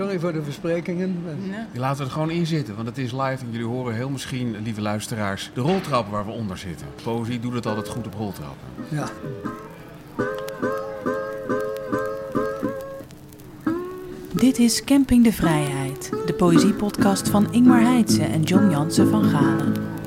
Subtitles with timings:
[0.00, 1.16] sorry voor de versprekingen.
[1.50, 1.66] Ja.
[1.72, 4.10] Die laten we er gewoon in zitten, want het is live en jullie horen heel
[4.10, 6.86] misschien, lieve luisteraars, de roltrappen waar we onder zitten.
[7.02, 8.68] Poëzie doet het altijd goed op roltrappen.
[8.88, 9.08] Ja.
[14.32, 19.99] Dit is Camping de Vrijheid, de poëziepodcast van Ingmar Heitse en John Jansen van Galen.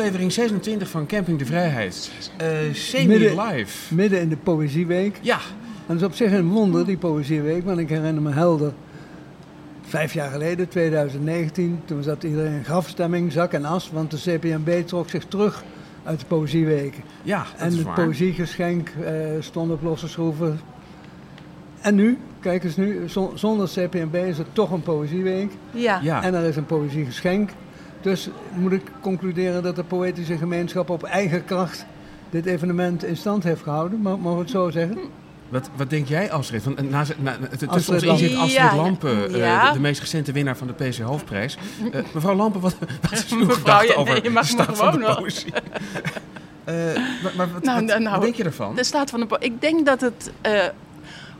[0.00, 2.10] Aflevering 26 van Camping de Vrijheid.
[2.36, 3.94] Eh Midden- Semi-live.
[3.94, 5.18] Midden in de Poëzieweek.
[5.20, 5.38] Ja,
[5.86, 7.64] En dat is op zich een wonder, die Poëzieweek.
[7.64, 8.72] Want ik herinner me helder,
[9.82, 11.80] vijf jaar geleden, 2019...
[11.84, 13.90] toen zat iedereen in grafstemming, zak en as...
[13.90, 15.64] want de CPMB trok zich terug
[16.04, 17.02] uit de Poëzieweken.
[17.22, 17.94] ja, dat En is het waar.
[17.94, 20.60] poëziegeschenk eh, stond op losse schroeven.
[21.80, 25.50] En nu, kijk eens nu, zon- zonder CPMB is het toch een poëzieweek.
[25.70, 26.00] Ja.
[26.02, 27.50] Ja, En er is een poëziegeschenk.
[28.00, 31.86] Dus moet ik concluderen dat de poëtische gemeenschap op eigen kracht
[32.30, 34.00] dit evenement in stand heeft gehouden.
[34.00, 34.98] Mag- Mogen we het zo zeggen?
[35.48, 36.64] wat, wat denk jij Astrid?
[36.64, 38.28] Want, eh, na, na, na- tussen Astrid ons in Lampen.
[38.28, 38.76] zit Astrid Ja, ja.
[38.76, 39.66] Lampen, eh, Ja.
[39.68, 41.58] de, de meest recente winnaar van de PC Hoofdprijs.
[41.92, 44.76] Eh, mevrouw Lampen, wat, wat is uw Mevrouw, gedachte over nee, je mag de staat
[44.76, 45.52] van de poëzie?
[46.64, 46.74] Eh,
[47.22, 48.74] maar maar wat, Nou, wat- nou, wat denk je ervan?
[48.74, 50.52] De staat van de Ik denk dat het eh,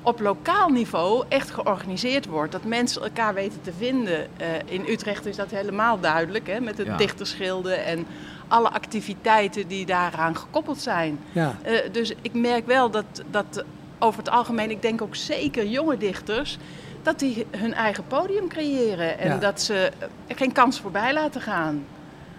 [0.02, 2.52] op lokaal niveau echt georganiseerd wordt.
[2.52, 4.26] Dat mensen elkaar weten te vinden.
[4.36, 6.96] Eh, in Utrecht is dat helemaal duidelijk, hè, met het Ja.
[6.96, 8.06] dichterschilden en
[8.48, 11.18] alle activiteiten die daaraan gekoppeld zijn.
[11.32, 11.56] Ja.
[11.62, 13.64] Eh, dus ik merk wel dat, dat
[13.98, 16.58] over het algemeen, ik denk ook zeker jonge dichters,
[17.02, 19.36] dat die hun eigen podium creëren en Ja.
[19.38, 19.90] dat ze
[20.28, 21.84] geen kans voorbij laten gaan.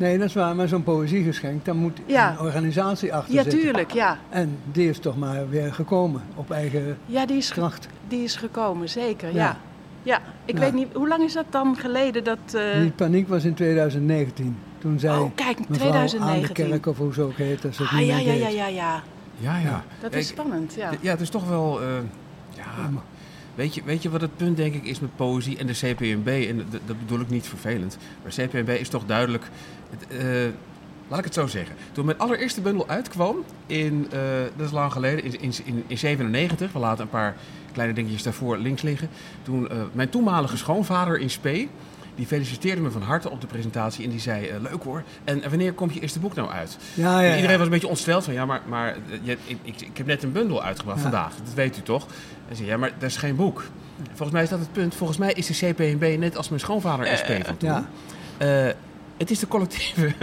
[0.01, 0.55] Nee, dat is waar.
[0.55, 2.31] Maar zo'n poëziegeschenk, daar moet Ja.
[2.31, 3.59] een organisatie achter Ja, zitten.
[3.61, 4.17] tuurlijk, ja.
[4.29, 7.87] En die is toch maar weer gekomen op eigen Ja, die is, kracht.
[8.07, 9.35] die is gekomen, zeker, Ja.
[9.43, 9.57] ja.
[10.03, 10.59] Ja, ik Ja.
[10.59, 12.37] weet niet, hoe lang is dat dan geleden dat...
[12.53, 14.57] eh, Die paniek was in 2019.
[14.77, 16.53] Toen zei oh, kijk, mevrouw aan de 2019.
[16.69, 18.47] kerk, of hoe ze ook heet, dat ze het Ah, niet ja, meer ja, ja,
[18.47, 19.01] ja, ja.
[19.37, 19.83] Ja, ja.
[20.01, 20.89] Dat is spannend, ja.
[21.01, 21.81] Ja, het is toch wel.
[21.81, 21.87] eh,
[22.49, 22.63] ja,
[23.55, 26.27] weet, je, weet je wat het punt denk ik is met poëzie en de CPMB?
[26.49, 27.97] En dat, dat bedoel ik niet vervelend.
[28.23, 29.43] Maar CPMB is toch duidelijk.
[30.09, 30.17] Eh,
[31.07, 31.75] laat ik het zo zeggen.
[31.91, 33.35] Toen mijn allereerste bundel uitkwam,
[33.65, 34.19] in, eh,
[34.57, 37.35] dat is lang geleden, in, in, in, in 97, we laten een paar
[37.71, 39.09] kleine dingetjes daarvoor links liggen.
[39.43, 41.69] Toen eh, mijn toenmalige schoonvader in Spee.
[42.15, 45.03] Die feliciteerde me van harte op de presentatie en die zei: Leuk hoor.
[45.23, 46.77] En wanneer komt je eerste boek nou uit?
[46.93, 47.35] Ja, ja, En ja.
[47.35, 50.23] iedereen was een beetje ontsteld van, ja, maar, maar je- ik, ik, ik heb net
[50.23, 52.07] een bundel uitgebracht vandaag, dat weet u toch?
[52.59, 53.63] Ja, maar dat is geen boek.
[54.07, 54.95] Volgens mij is dat het punt.
[54.95, 57.69] Volgens mij is de CPNB net als mijn schoonvader SP van toen.
[57.69, 57.85] Ja.
[58.37, 58.73] Eh,
[59.17, 60.13] het is de collectieve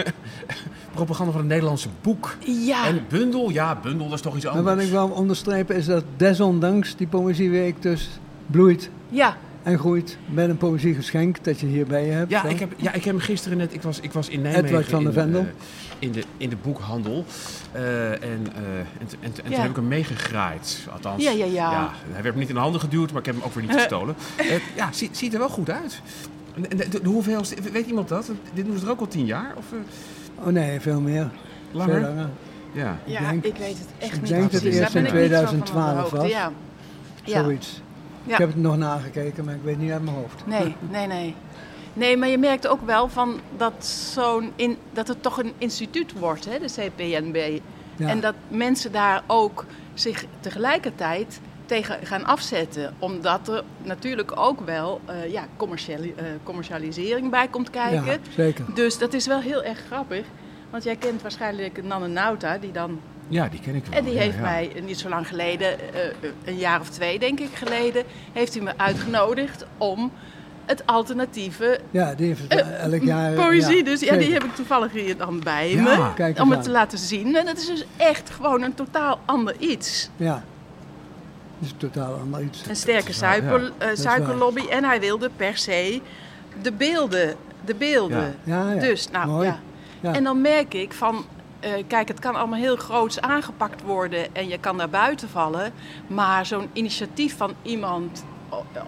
[0.95, 2.37] propaganda van het Nederlandse boek.
[2.47, 4.75] Ja, En bundel, ja, bundel, dat is toch iets Maar anders.
[4.77, 8.09] wat ik wil onderstrepen is dat desondanks die Poëzieweek dus
[8.47, 12.31] bloeit ja, en groeit met een poëziegeschenk dat je hierbij hebt.
[12.31, 13.75] Ja ik, heb, ja, ik heb hem gisteren net.
[13.75, 14.67] Ik was, ik was in Nijmegen.
[14.67, 15.41] Edward van der in, Vendel.
[15.41, 15.47] eh,
[15.99, 17.25] in, de, in de boekhandel.
[17.73, 20.79] Eh, en en, en, en, en toen heb ik hem meegegraaid.
[20.93, 21.23] Althans.
[21.23, 21.91] Ja, ja, ja.
[22.13, 23.73] hij werd me niet in de handen geduwd, maar ik heb hem ook weer niet
[23.73, 24.15] gestolen.
[24.37, 24.47] Eh,
[24.77, 26.01] ja, ziet, ziet er wel goed uit.
[26.55, 28.31] En de, de, de hoeveelste, weet iemand dat?
[28.55, 29.53] Dit doen ze er ook al tien jaar?
[29.57, 31.31] Of eh, Oh nee, veel meer.
[31.71, 31.95] langer?
[31.95, 32.29] Veel langer.
[32.73, 32.99] Ja.
[33.05, 35.15] Ik ja denk- ik weet het echt ik niet denk dat het eerst in ben
[35.15, 36.29] ik niet zo van op de 2012 hoogte, was.
[36.31, 36.53] Ja.
[37.25, 37.43] Ja.
[37.43, 37.83] Zoiets.
[38.33, 40.47] Ik heb het nog nagekeken, maar ik weet niet uit mijn hoofd.
[40.47, 41.35] Nee, nee, nee.
[41.93, 46.13] Nee, maar je merkt ook wel van dat, zo'n in, dat het toch een instituut
[46.19, 47.61] wordt, hè, de CPNB.
[47.97, 48.09] Ja.
[48.09, 52.95] En dat mensen daar ook zich tegelijkertijd tegen gaan afzetten.
[52.99, 58.05] Omdat er natuurlijk ook wel eh, ja, commerciali- eh, commercialisering bij komt kijken.
[58.05, 58.65] Ja, zeker.
[58.75, 60.27] Dus dat is wel heel erg grappig.
[60.71, 63.99] Want jij kent waarschijnlijk Nanne Nauta, die dan ja, die ken ik wel.
[63.99, 64.41] en die ja, heeft ja.
[64.41, 68.55] mij eh, niet zo lang geleden, eh, een jaar of twee denk ik geleden, heeft
[68.55, 70.13] hij me uitgenodigd om
[70.69, 73.33] het alternatieve Ja, die heeft eh, elk jaar...
[73.33, 73.77] poëzie.
[73.77, 76.15] ja, dus ja, die heb ik toevallig hier dan bij Ja, me.
[76.15, 76.65] Kijk Om het aan.
[76.65, 77.37] te laten zien.
[77.37, 80.11] En dat is dus echt gewoon een totaal ander iets.
[80.17, 80.43] Ja.
[81.59, 82.67] Dat is totaal ander iets.
[82.69, 83.71] Een sterke suiker, ja.
[83.79, 84.67] eh, suikerlobby.
[84.71, 86.01] En hij wilde per se
[86.63, 87.35] de beelden.
[87.65, 88.35] De beelden.
[88.45, 88.81] Ja, ja.
[88.81, 89.47] Dus, nou Mooi.
[89.47, 89.59] ja.
[90.01, 90.15] Ja.
[90.15, 91.25] En dan merk ik van,
[91.61, 95.73] eh, kijk, het kan allemaal heel groots aangepakt worden en je kan daar buiten vallen.
[96.07, 98.25] Maar zo'n initiatief van iemand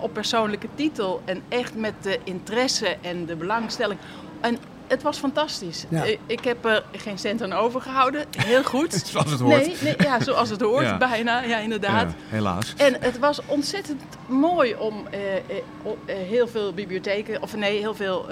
[0.01, 4.01] op persoonlijke titel en echt met de interesse en de belangstelling.
[4.41, 4.59] En
[4.91, 5.85] het was fantastisch.
[5.89, 6.05] Ja.
[6.27, 8.25] Ik heb er geen cent aan overgehouden.
[8.37, 8.93] Heel goed.
[9.13, 9.67] Zoals het hoort.
[9.67, 10.97] Nee, nee, ja, zoals het hoort, Ja.
[10.99, 11.43] bijna.
[11.43, 12.09] Ja, inderdaad.
[12.11, 12.75] Ja, helaas.
[12.77, 15.41] En het was ontzettend mooi om eh, eh,
[16.05, 18.27] eh, heel veel bibliotheken, of nee, heel veel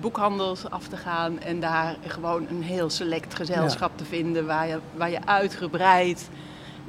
[0.00, 1.40] boekhandels af te gaan.
[1.40, 6.28] En daar gewoon een heel select gezelschap te vinden waar je, waar je uitgebreid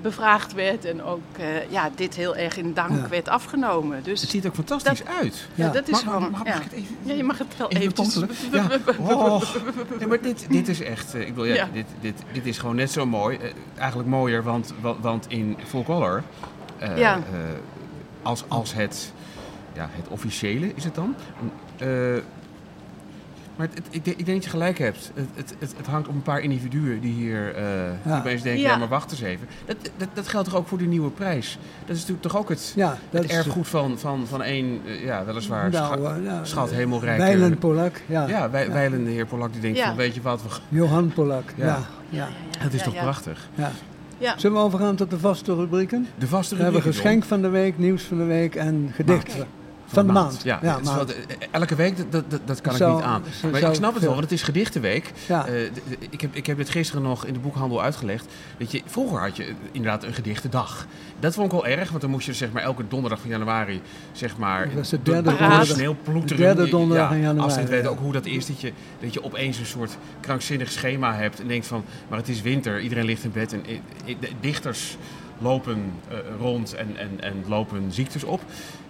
[0.01, 3.07] bevraagd werd en ook eh, ja, dit heel erg in dank Ja.
[3.09, 4.03] werd afgenomen.
[4.03, 5.47] Dus Het ziet er ook fantastisch uit.
[5.55, 5.71] ja, Ja.
[5.71, 6.21] dat is Mag- gewoon.
[6.21, 6.55] mag- mag ja.
[6.55, 8.29] ik het even- ja, je mag het wel Even?
[8.51, 8.67] Ja.
[9.15, 9.41] Oh.
[9.97, 11.69] Nee, maar dit, dit is echt, eh, ik bedoel, ja.
[11.73, 13.37] Dit, dit, dit is gewoon net zo mooi.
[13.37, 16.23] Eh, eigenlijk mooier, want, wa- want in full color,
[16.95, 17.19] Ja.
[18.21, 19.13] als, als het,
[19.73, 21.15] ja, het officiële is het dan.
[23.61, 25.11] Maar het, het- ik, denk, ik denk dat je gelijk hebt.
[25.13, 27.63] Het, het, het, het hangt om een paar individuen die hier eh
[28.03, 28.69] die opeens denken, ja.
[28.69, 28.77] Ja.
[28.77, 29.47] maar wacht eens even.
[29.65, 31.57] Dat, dat, dat geldt toch ook voor die nieuwe prijs?
[31.85, 35.69] Dat is natuurlijk toch ook het, Ja, erfgoed van, van, van één, eh, ja, weliswaar
[35.69, 37.21] Nou, scha- eh, ja, schat hemelrijke...
[37.23, 38.27] Wijlen Polak, ja.
[38.27, 38.71] Ja, wij, Ja.
[38.71, 39.85] wijlen de heer Polak die denkt Ja.
[39.87, 41.65] van, weet je wat, we, Johan Polak, Ja.
[41.65, 41.79] ja.
[42.09, 42.27] ja,
[42.63, 43.01] dat is Ja, toch ja.
[43.01, 43.49] prachtig.
[43.55, 43.71] ja.
[44.17, 44.33] Ja.
[44.37, 46.07] Zullen we overgaan tot de vaste rubrieken?
[46.17, 49.47] De vaste We hebben geschenk van de week, nieuws van de week en gedichten.
[49.93, 50.41] Van de maand.
[50.43, 51.15] Ja, ja het is maand.
[51.15, 53.23] wel- eh, elke week, dat, dat, dat, kan ik niet aan.
[53.51, 55.11] Maar ik snap het wel, want het is gedichtenweek.
[55.27, 55.45] Ja.
[55.45, 55.63] Eh,
[56.09, 58.25] ik, heb, ik heb dit gisteren nog in de boekhandel uitgelegd.
[58.57, 60.85] Je, vroeger had je eh, inderdaad een gedichtendag.
[61.19, 63.81] Dat vond ik wel erg, want dan moest je zeg maar elke donderdag van januari,
[64.11, 65.67] zeg maar, Dat was de derde door donderdag.
[65.67, 66.37] de sneeuw ploeteren.
[66.37, 69.13] De derde donderdag ja, in januari, Astrid weet ook hoe dat is, dat je, dat
[69.13, 73.05] je opeens een soort krankzinnig schema hebt en denkt van, maar het is winter, iedereen
[73.05, 73.63] ligt in bed en
[74.19, 74.97] de dichters
[75.41, 78.41] lopen eh, rond en, en, en lopen ziektes op.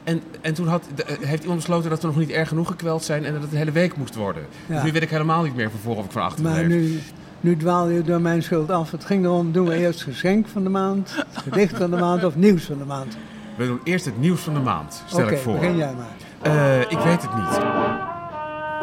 [0.04, 2.68] En, en toen had, de- eh, heeft iemand besloten dat we nog niet erg genoeg
[2.68, 4.44] gekweld zijn en dat het een hele week moest worden.
[4.68, 7.00] Dus nu weet ik helemaal niet meer van voor of ik van achter Maar nu,
[7.40, 8.92] nu dwaal je door mijn schuld af.
[8.92, 12.36] Het ging erom, doen we eerst geschenk van de maand, gedicht van de maand of
[12.36, 13.18] nieuws van de maand?
[13.56, 15.54] We doen eerst het nieuws van de maand, stel ik voor.
[15.54, 16.56] begin jij maar.
[16.56, 17.60] Eh, ik weet het niet.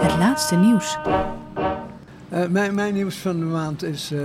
[0.00, 0.99] Het laatste nieuws.
[2.29, 4.20] Eh, mijn, mijn nieuws van de maand is eh,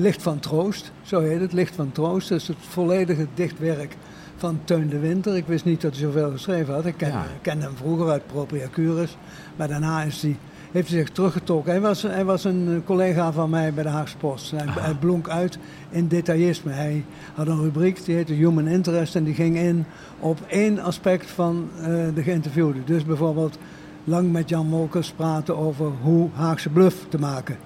[0.00, 0.92] Licht van Troost.
[1.02, 2.28] Zo heet het, Licht van Troost.
[2.28, 3.96] Dat is het volledige dichtwerk
[4.36, 5.36] van Teun de Winter.
[5.36, 6.86] Ik wist niet dat hij zoveel geschreven had.
[6.86, 7.12] Ik ken,
[7.42, 7.56] Ja.
[7.58, 9.16] hem vroeger uit Propria Curis.
[9.56, 10.36] Maar daarna is hij,
[10.72, 11.72] heeft hij zich teruggetrokken.
[11.72, 14.50] Hij was, hij was een collega van mij bij de Haagse Post.
[14.50, 14.80] Hij, Aha.
[14.80, 15.58] hij blonk uit
[15.90, 16.72] in detaillisme.
[16.72, 17.04] Hij
[17.34, 19.16] had een rubriek, die heette Human Interest.
[19.16, 19.84] En die ging in
[20.20, 21.84] op één aspect van eh,
[22.14, 22.84] de geïnterviewde.
[22.84, 23.58] Dus bijvoorbeeld
[24.04, 27.56] lang met Jan Molkers praten over hoe Haagse bluff te maken.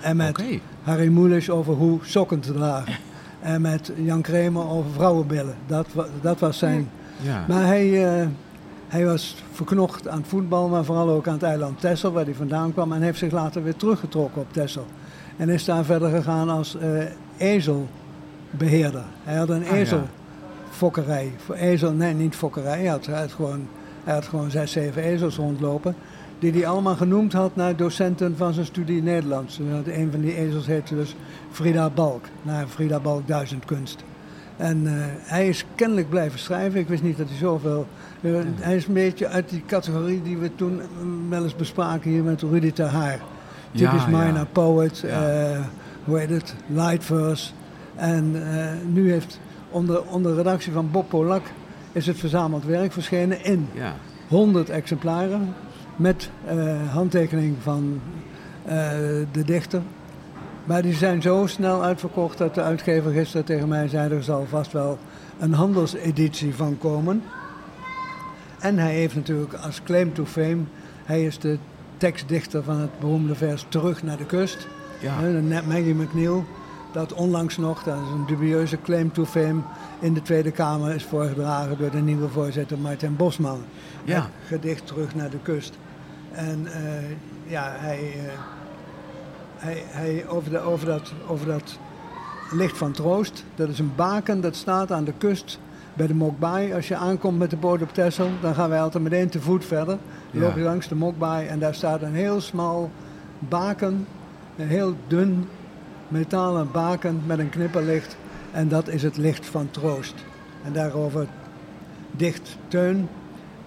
[0.00, 0.58] En met Oké.
[0.82, 2.94] Harry Moelis over hoe sokken te dragen.
[3.40, 5.54] En met Jan Kramer over vrouwenbillen.
[5.66, 5.86] Dat,
[6.20, 6.90] dat was zijn...
[7.20, 7.44] Ja.
[7.48, 8.26] Maar hij, eh,
[8.88, 12.34] hij was verknocht aan het voetbal, maar vooral ook aan het eiland Texel, waar hij
[12.34, 12.92] vandaan kwam.
[12.92, 14.86] En heeft zich later weer teruggetrokken op Texel.
[15.36, 16.88] En is daar verder gegaan als eh,
[17.36, 19.04] ezelbeheerder.
[19.24, 21.32] Hij had een Ah, ezelfokkerij.
[21.44, 22.78] Voor ezel, nee, niet fokkerij.
[22.78, 23.68] Hij had, hij had gewoon,
[24.04, 25.94] hij had gewoon zes, zeven ezels rondlopen.
[26.42, 29.58] Die hij allemaal genoemd had naar docenten van zijn studie Nederlands.
[29.58, 31.14] En Een van die ezels heette dus
[31.50, 34.04] Frida Balk, naar Frida Balk Duizendkunst.
[34.56, 34.92] En eh,
[35.30, 36.80] hij is kennelijk blijven schrijven.
[36.80, 37.86] Ik wist niet dat hij zoveel.
[38.20, 40.86] eh, Hij is een beetje uit die categorie die we toen eh,
[41.28, 43.20] wel eens bespraken hier met Rudy Ter Haar.
[43.70, 44.18] Ja, Typisch ja.
[44.24, 45.60] minor poet, eh,
[46.04, 47.50] hoe heet het, light verse.
[47.94, 48.32] En
[48.92, 49.40] nu heeft
[49.70, 51.42] onder, onder redactie van Bob Polak
[51.92, 53.94] is het verzameld werk verschenen in Ja.
[54.28, 55.54] 100 exemplaren
[55.96, 58.00] met eh, handtekening van
[58.64, 58.90] eh,
[59.32, 59.82] de dichter.
[60.64, 64.46] Maar die zijn zo snel uitverkocht dat de uitgever gisteren tegen mij zei er zal
[64.48, 64.98] vast wel
[65.38, 67.22] een handelseditie van komen.
[68.60, 70.60] En hij heeft natuurlijk als claim to fame,
[71.04, 71.58] hij is de
[71.96, 74.66] tekstdichter van het beroemde vers Terug naar de kust.
[75.00, 75.20] Ja.
[75.20, 76.44] Net Maggie McNeil,
[76.92, 79.60] dat onlangs nog, dat is een dubieuze claim to fame,
[80.00, 83.62] in de Tweede Kamer is voorgedragen door de nieuwe voorzitter Martin Bosman.
[84.04, 84.14] Ja.
[84.14, 85.78] Het gedicht Terug naar de kust.
[86.32, 87.10] En eh,
[87.46, 88.38] ja, hij, eh,
[89.56, 91.78] hij, hij over, de, over, dat, over dat
[92.50, 95.58] licht van troost, dat is een baken dat staat aan de kust
[95.94, 96.74] bij de Mokbaai.
[96.74, 99.64] Als je aankomt met de boot op Texel, dan gaan wij altijd meteen te voet
[99.64, 99.98] verder.
[100.30, 100.46] Dan Ja.
[100.46, 102.90] loop je langs de Mokbaai en daar staat een heel smal
[103.38, 104.06] baken,
[104.56, 105.48] een heel dun
[106.08, 108.16] metalen baken met een knipperlicht.
[108.50, 110.14] En dat is het licht van troost.
[110.64, 111.26] En daarover
[112.10, 113.08] dicht Teun,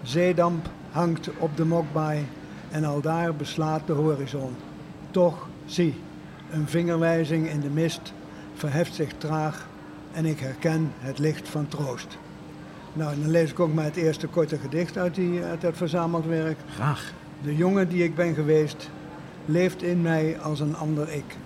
[0.03, 2.25] zeedamp hangt op de Mokbaai
[2.71, 4.55] en al daar beslaat de horizon.
[5.11, 5.93] Toch, zie,
[6.51, 8.13] een vingerwijzing in de mist
[8.53, 9.67] verheft zich traag
[10.11, 12.17] en ik herken het licht van troost.
[12.93, 16.25] Nou, dan lees ik ook maar het eerste korte gedicht uit, die, uit dat verzameld
[16.25, 16.57] werk.
[16.73, 17.13] Graag.
[17.43, 18.89] De jongen die ik ben geweest,
[19.45, 21.37] leeft in mij als een ander ik.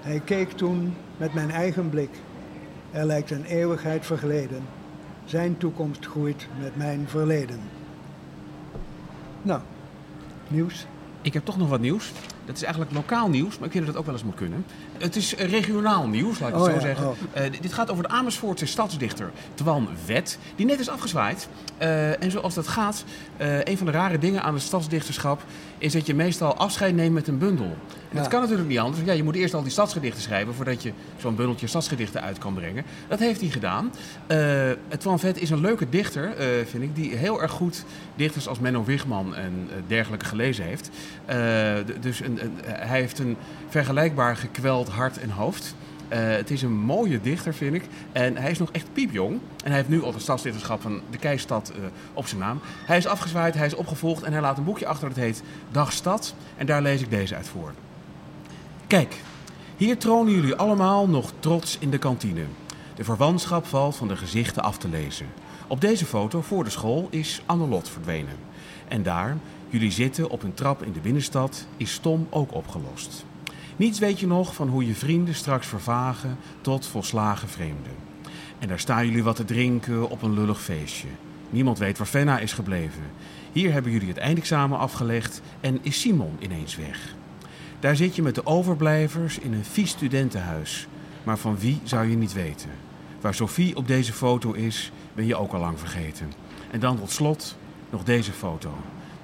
[0.00, 2.10] Hij keek toen met mijn eigen blik.
[2.90, 4.62] Er lijkt een eeuwigheid vergleden.
[5.24, 7.60] Zijn toekomst groeit met mijn verleden.
[9.42, 9.60] Nou,
[10.48, 10.86] nieuws.
[11.22, 12.12] Ik heb toch nog wat nieuws.
[12.44, 14.64] Dat is eigenlijk lokaal nieuws, maar ik vind dat het ook wel eens moet kunnen.
[14.98, 17.08] Het is eh, regionaal nieuws, laat ik het Oh zo ja, zeggen.
[17.08, 17.14] oh.
[17.32, 21.48] Eh, dit- gaat over de Amersfoortse stadsdichter Twan Wet, die net is afgezwaaid.
[21.78, 23.04] Eh, en zoals dat gaat,
[23.64, 25.42] een van de rare dingen aan het stadsdichterschap
[25.78, 27.76] is dat je meestal afscheid neemt met een bundel.
[28.12, 29.04] Dat kan natuurlijk niet anders.
[29.04, 32.54] Ja, je moet eerst al die stadsgedichten schrijven voordat je zo'n bundeltje stadsgedichten uit kan
[32.54, 32.84] brengen.
[33.08, 33.92] Dat heeft hij gedaan.
[34.28, 38.48] Uh, Twan Vet is een leuke dichter, uh, vind ik, die heel erg goed dichters
[38.48, 40.90] als Menno Wigman en uh, dergelijke gelezen heeft.
[42.00, 43.36] dus een, hij heeft een
[43.68, 45.74] vergelijkbaar gekweld hart en hoofd.
[46.08, 47.82] Het is een mooie dichter, vind ik.
[48.12, 49.40] En hij is nog echt piepjong.
[49.64, 52.60] En hij heeft nu al de stadsdichterschap van de Keistad uh, op zijn naam.
[52.86, 55.92] Hij is afgezwaaid, hij is opgevolgd en hij laat een boekje achter dat heet Dag
[55.92, 56.34] Stad.
[56.56, 57.72] En daar lees ik deze uit voor.
[58.92, 59.20] Kijk,
[59.76, 62.44] hier tronen jullie allemaal nog trots in de kantine.
[62.94, 65.26] De verwantschap valt van de gezichten af te lezen.
[65.66, 68.36] Op deze foto voor de school is Annelot verdwenen.
[68.88, 69.36] En daar,
[69.68, 73.24] jullie zitten op een trap in de binnenstad, is Tom ook opgelost.
[73.76, 77.92] Niets weet je nog van hoe je vrienden straks vervagen tot volslagen vreemden.
[78.58, 81.08] En daar staan jullie wat te drinken op een lullig feestje.
[81.50, 83.02] Niemand weet waar Fenna is gebleven.
[83.52, 87.14] Hier hebben jullie het eindexamen afgelegd en is Simon ineens weg.
[87.82, 90.86] Daar zit je met de overblijvers in een vies studentenhuis.
[91.22, 92.70] Maar van wie zou je niet weten?
[93.20, 96.32] Waar Sophie op deze foto is, ben je ook al lang vergeten.
[96.70, 97.56] En dan tot slot
[97.90, 98.74] nog deze foto.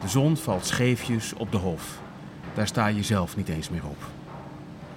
[0.00, 1.98] De zon valt scheefjes op de hof.
[2.54, 4.02] Daar sta je zelf niet eens meer op.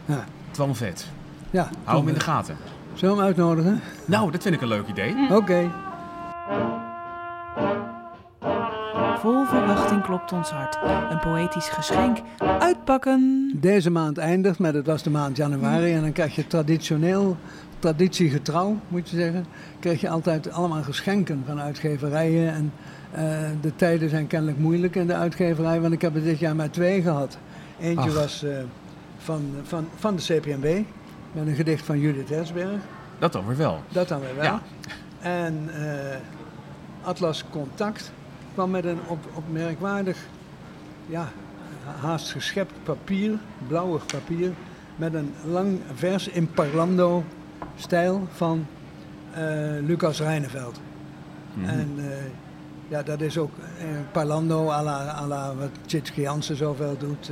[0.06, 0.26] Ja.
[0.52, 1.08] Twan Vet.
[1.50, 1.70] Ja.
[1.84, 2.58] Hou hem in de gaten.
[2.94, 3.82] Zullen we hem uitnodigen?
[4.06, 5.16] Nou, dat vind ik een leuk idee.
[5.30, 5.72] Oké.
[10.02, 10.78] Klopt ons hart.
[11.12, 12.18] Een poëtisch geschenk.
[12.60, 13.52] Uitpakken.
[13.56, 15.94] Deze maand eindigt met, het was de maand januari.
[15.94, 17.38] En dan krijg je traditioneel,
[17.80, 19.46] traditiegetrouw moet je zeggen.
[19.80, 22.54] Krijg je altijd allemaal geschenken van uitgeverijen.
[22.54, 22.74] En
[23.16, 23.20] uh,
[23.62, 25.82] de tijden zijn kennelijk moeilijk in de uitgeverij.
[25.82, 27.38] Want ik heb er dit jaar maar twee gehad.
[27.80, 28.16] Eentje Ach.
[28.16, 28.44] was...
[28.44, 28.52] Uh,
[29.18, 30.82] van, van, van de CPMB.
[31.32, 32.80] Met een gedicht van Judith Hersberg.
[33.20, 33.80] Dat dan weer wel.
[33.92, 34.44] Dat dan weer wel.
[34.44, 34.62] Ja.
[35.20, 38.12] En uh, Atlas Contact
[38.54, 40.18] kwam met een op, opmerkwaardig,
[41.06, 41.32] ja,
[42.02, 44.52] haast geschept papier, blauwig papier,
[44.96, 48.66] met een lang vers in parlando-stijl van
[49.38, 49.38] uh,
[49.88, 50.80] Lucas Reineveld.
[51.54, 51.80] Mm -hmm.
[51.80, 52.06] En uh,
[52.88, 53.52] ja, dat is ook
[54.12, 57.32] parlando à la, à la wat Tjitske Jansen zoveel doet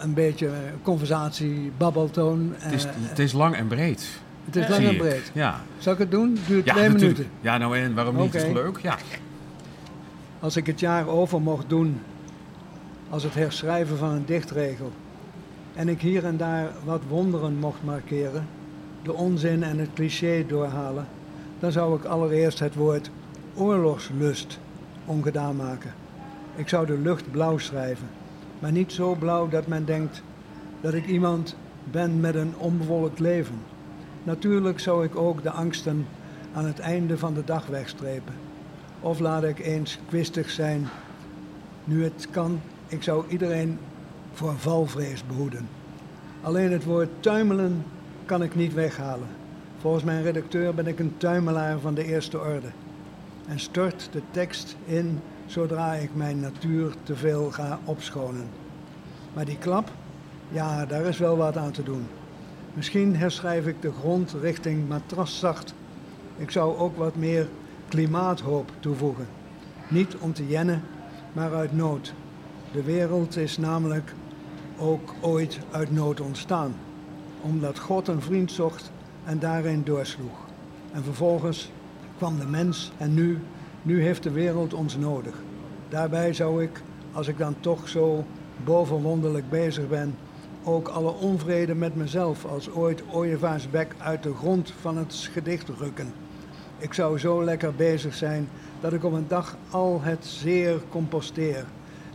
[0.00, 0.50] een, beetje
[0.82, 2.54] conversatie, babbeltoon.
[2.58, 4.20] Het is, het is lang en breed.
[4.44, 5.30] Het is lang en breed.
[5.34, 5.60] Ja.
[5.78, 6.38] Zal ik het doen?
[6.46, 7.18] Duurt ja, twee natuurlijk.
[7.18, 7.38] minuten.
[7.40, 8.34] Ja, nou en waarom niet?
[8.34, 8.46] Okay.
[8.46, 8.78] Is leuk.
[8.82, 8.96] Ja.
[10.40, 12.00] Als ik het jaar over mocht doen
[13.10, 14.92] als het herschrijven van een dichtregel
[15.74, 18.46] en ik hier en daar wat wonderen mocht markeren,
[19.02, 21.06] de onzin en het cliché doorhalen,
[21.58, 23.10] dan zou ik allereerst het woord
[23.54, 24.58] oorlogslust
[25.04, 25.94] ongedaan maken.
[26.56, 28.08] Ik zou de lucht blauw schrijven
[28.58, 30.22] maar niet zo blauw dat men denkt
[30.80, 33.60] dat ik iemand ben met een onbewolkt leven.
[34.22, 36.06] Natuurlijk zou ik ook de angsten
[36.54, 38.34] aan het einde van de dag wegstrepen.
[39.00, 40.88] Of laat ik eens kwistig zijn.
[41.84, 43.78] Nu het kan, ik zou iedereen
[44.32, 45.68] voor valvrees behoeden.
[46.42, 47.84] Alleen het woord tuimelen
[48.24, 49.28] kan ik niet weghalen.
[49.80, 52.68] Volgens mijn redacteur ben ik een tuimelaar van de eerste orde.
[53.48, 58.48] En stort de tekst in zodra ik mijn natuur te veel ga opschonen.
[59.34, 59.90] Maar die klap,
[60.48, 62.06] ja, daar is wel wat aan te doen.
[62.74, 65.74] Misschien herschrijf ik de grond richting matraszacht.
[66.36, 67.48] Ik zou ook wat meer
[67.88, 69.26] klimaathoop toevoegen.
[69.88, 70.82] Niet om te jennen,
[71.32, 72.14] maar uit nood.
[72.72, 74.14] De wereld is namelijk
[74.78, 76.74] ook ooit uit nood ontstaan.
[77.40, 78.90] Omdat God een vriend zocht
[79.24, 80.46] en daarin doorsloeg.
[80.92, 81.70] En vervolgens
[82.16, 83.38] kwam de mens en nu
[83.82, 85.34] nu heeft de wereld ons nodig.
[85.88, 88.24] Daarbij zou ik, als ik dan toch zo
[88.64, 90.16] bovenwonderlijk bezig ben,
[90.64, 96.12] ook alle onvrede met mezelf als ooit ooievaarsbek uit de grond van het gedicht rukken.
[96.78, 98.48] Ik zou zo lekker bezig zijn
[98.80, 101.64] dat ik op een dag al het zeer composteer.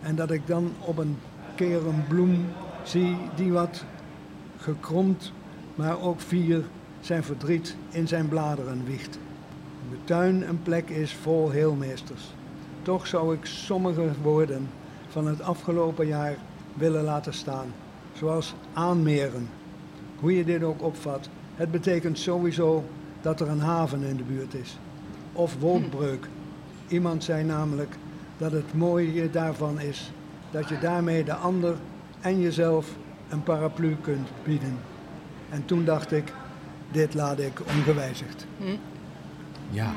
[0.01, 1.17] En dat ik dan op een
[1.55, 2.46] keer een bloem
[2.84, 3.84] zie die wat
[4.58, 5.32] gekromd,
[5.75, 6.63] maar ook vier
[7.00, 9.20] zijn verdriet in zijn bladeren wiegt
[9.93, 12.34] de tuin een plek is vol heelmeesters.
[12.82, 14.70] Toch zou ik sommige woorden
[15.08, 16.36] van het afgelopen jaar
[16.74, 17.74] willen laten staan,
[18.13, 19.50] zoals aanmeren.
[20.20, 22.84] Hoe je dit ook opvat, het betekent sowieso
[23.24, 24.77] dat er een haven in de buurt is.
[25.34, 26.27] Of wolkbreuk.
[26.88, 27.96] Iemand zei namelijk
[28.38, 30.12] dat het mooie daarvan is
[30.51, 31.75] dat je daarmee de ander
[32.22, 32.88] en jezelf
[33.30, 34.77] een paraplu kunt bieden.
[35.50, 36.34] En toen dacht ik,
[36.92, 38.46] dit laat ik ongewijzigd.
[38.58, 38.65] Hm.
[39.70, 39.94] Ja.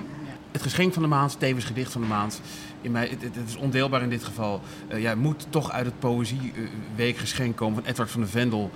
[0.53, 2.41] Het geschenk van de maand, tevens gedicht van de maand.
[2.81, 4.61] In mij, het, is ondeelbaar in dit geval.
[4.89, 8.71] Uh, ja, moet toch uit het Poëzieweek geschenk komen van Edward van de Vendel.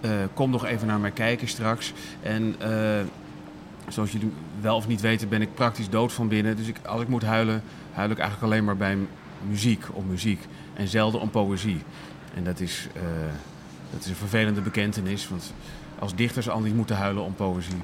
[0.00, 1.92] Uh, kom nog even naar mij kijken straks.
[2.22, 3.00] En uh,
[3.88, 6.56] zoals jullie wel of niet weten, ben ik praktisch dood van binnen.
[6.56, 7.62] Dus ik, als ik moet huilen,
[7.92, 8.98] huil ik eigenlijk alleen maar bij
[9.48, 10.46] muziek om muziek.
[10.74, 11.82] En zelden om poëzie.
[12.34, 12.88] En dat is
[13.90, 15.52] Dat is een vervelende bekentenis, want
[15.98, 17.82] als dichters al niet moeten huilen om poëzie,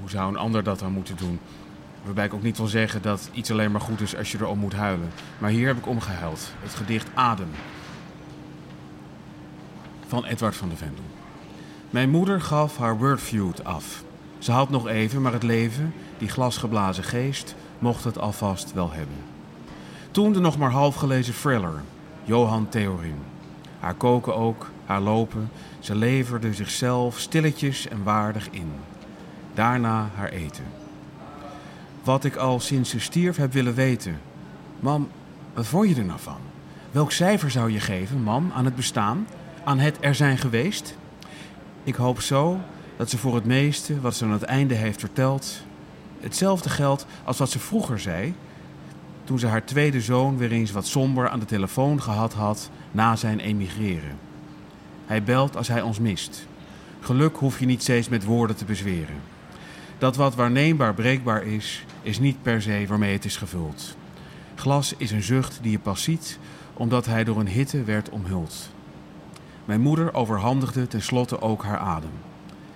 [0.00, 1.38] hoe zou een ander dat dan moeten doen?
[2.04, 4.58] Waarbij ik ook niet wil zeggen dat iets alleen maar goed is als je erom
[4.58, 5.10] moet huilen.
[5.38, 6.52] Maar hier heb ik omgehuild.
[6.62, 7.50] Het gedicht Adem.
[10.06, 11.04] Van Edward van de Vendel.
[11.90, 14.04] Mijn moeder gaf haar wordfeud af.
[14.40, 19.16] Ze had nog even, maar het leven, die glasgeblazen geest, mocht het alvast wel hebben.
[20.10, 21.82] Toen de nog maar half gelezen thriller,
[22.24, 23.18] Johan Theorin.
[23.80, 28.72] Haar koken ook, haar lopen, ze leverde zichzelf stilletjes en waardig in.
[29.54, 30.64] Daarna haar eten.
[32.04, 34.20] Wat ik al sinds ze stierf heb willen weten.
[34.80, 35.08] Mam,
[35.54, 36.38] wat vond je er nou van?
[36.90, 39.26] Welk cijfer zou je geven, mam, aan het bestaan?
[39.64, 40.96] Aan het er zijn geweest?
[41.84, 42.60] Ik hoop zo
[43.00, 45.62] dat ze voor het meeste wat ze aan het einde heeft verteld,
[46.20, 48.34] hetzelfde geldt als wat ze vroeger zei,
[49.24, 53.16] toen ze haar tweede zoon weer eens wat somber aan de telefoon gehad had na
[53.16, 54.18] zijn emigreren.
[55.06, 56.46] Hij belt als hij ons mist.
[57.00, 59.20] Geluk hoef je niet steeds met woorden te bezweren.
[59.98, 63.96] Dat wat waarneembaar breekbaar is, is niet per se waarmee het is gevuld.
[64.54, 66.38] Glas is een zucht die je pas ziet,
[66.74, 68.70] omdat hij door een hitte werd omhuld.
[69.64, 72.29] Mijn moeder overhandigde tenslotte ook haar adem.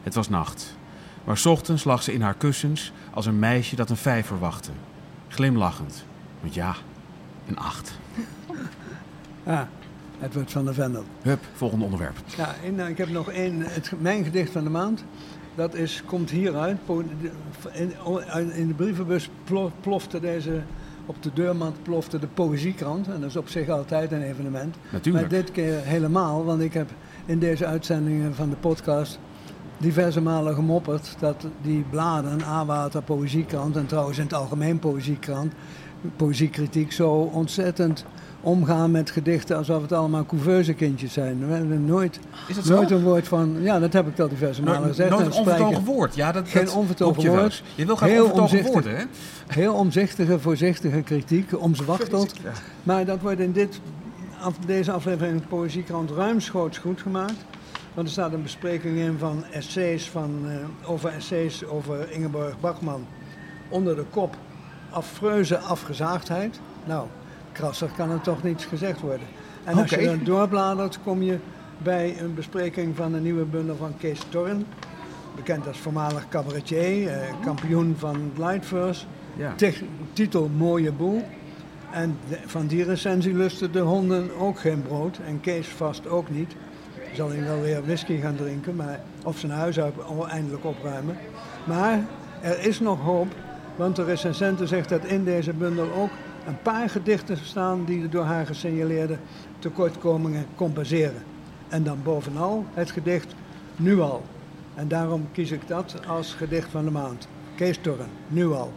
[0.04, 0.76] Het was nacht,
[1.24, 4.70] maar 's ochtends lag ze in haar kussens als een meisje dat een vijver wachtte.
[5.28, 6.04] Glimlachend,
[6.40, 6.74] want ja,
[7.48, 7.92] een acht.
[9.46, 9.60] Ah,
[10.22, 11.04] Edward van der Vendel.
[11.22, 12.16] Hup, volgende onderwerp.
[12.36, 15.04] Ja, eh, ik heb nog één, het, mijn gedicht van de maand.
[15.54, 16.78] Dat is, komt hieruit.
[17.72, 17.92] In,
[18.54, 20.62] in de brievenbus plo- plofte deze,
[21.06, 23.06] op de deurmat plofte de poëziekrant.
[23.08, 24.76] En dat is op zich altijd een evenement.
[24.92, 25.30] Natuurlijk.
[25.30, 26.90] Maar dit keer helemaal, want ik heb
[27.26, 29.18] in deze uitzendingen van de podcast
[29.84, 35.52] diverse malen gemopperd dat die bladen, A-Water, Poëziekrant en trouwens in het algemeen Poëziekrant,
[36.16, 38.04] Poëziekritiek, zo ontzettend
[38.40, 41.46] omgaan met gedichten alsof het allemaal couveuse kindjes zijn.
[41.46, 44.80] We hebben nooit, Is nooit een woord van, ja dat heb ik al diverse malen
[44.80, 45.10] Nooit, gezegd.
[45.10, 46.14] nooit en een onvertogen woord.
[46.14, 47.62] Ja, dat, Geen onvertogen je woord.
[47.74, 49.04] Je wil graag Heel onvertogen woorden, hè?
[49.46, 52.34] Heel omzichtige, voorzichtige kritiek, omzwachteld.
[52.42, 52.50] Ja.
[52.82, 53.80] Maar dat wordt in dit,
[54.40, 57.44] af, deze aflevering van Poëziekrant ruimschoots goed gemaakt.
[57.94, 63.06] Want er staat een bespreking in van essays van, eh, over essays over Ingeborg Bachman.
[63.68, 64.36] Onder de kop
[64.90, 66.60] afreuze afgezaagdheid.
[66.84, 67.06] Nou,
[67.52, 69.26] krasser kan er toch niet gezegd worden.
[69.64, 71.38] En als je dan doorbladert, kom je
[71.78, 74.64] bij een bespreking van een nieuwe bundel van Kees Torn.
[75.36, 79.04] Bekend als voormalig cabaretier, eh, kampioen van Lightverse.
[79.36, 79.54] Ja.
[80.12, 81.22] Titel Mooie Boel.
[81.92, 85.18] En de- van die recensie lusten de honden ook geen brood.
[85.26, 86.54] En Kees vast ook niet.
[87.14, 89.78] Zal hij wel weer whisky gaan drinken, maar, of zijn huis
[90.28, 91.16] eindelijk opruimen.
[91.64, 92.04] Maar
[92.40, 93.34] er is nog hoop,
[93.76, 96.10] want de recensente zegt dat in deze bundel ook
[96.46, 99.18] een paar gedichten staan die de door haar gesignaleerde
[99.58, 101.22] tekortkomingen compenseren.
[101.68, 103.34] En dan bovenal het gedicht
[103.76, 104.22] Nu al.
[104.74, 107.28] En daarom kies ik dat als gedicht van de maand.
[107.54, 108.72] Kees Torren, Nu al.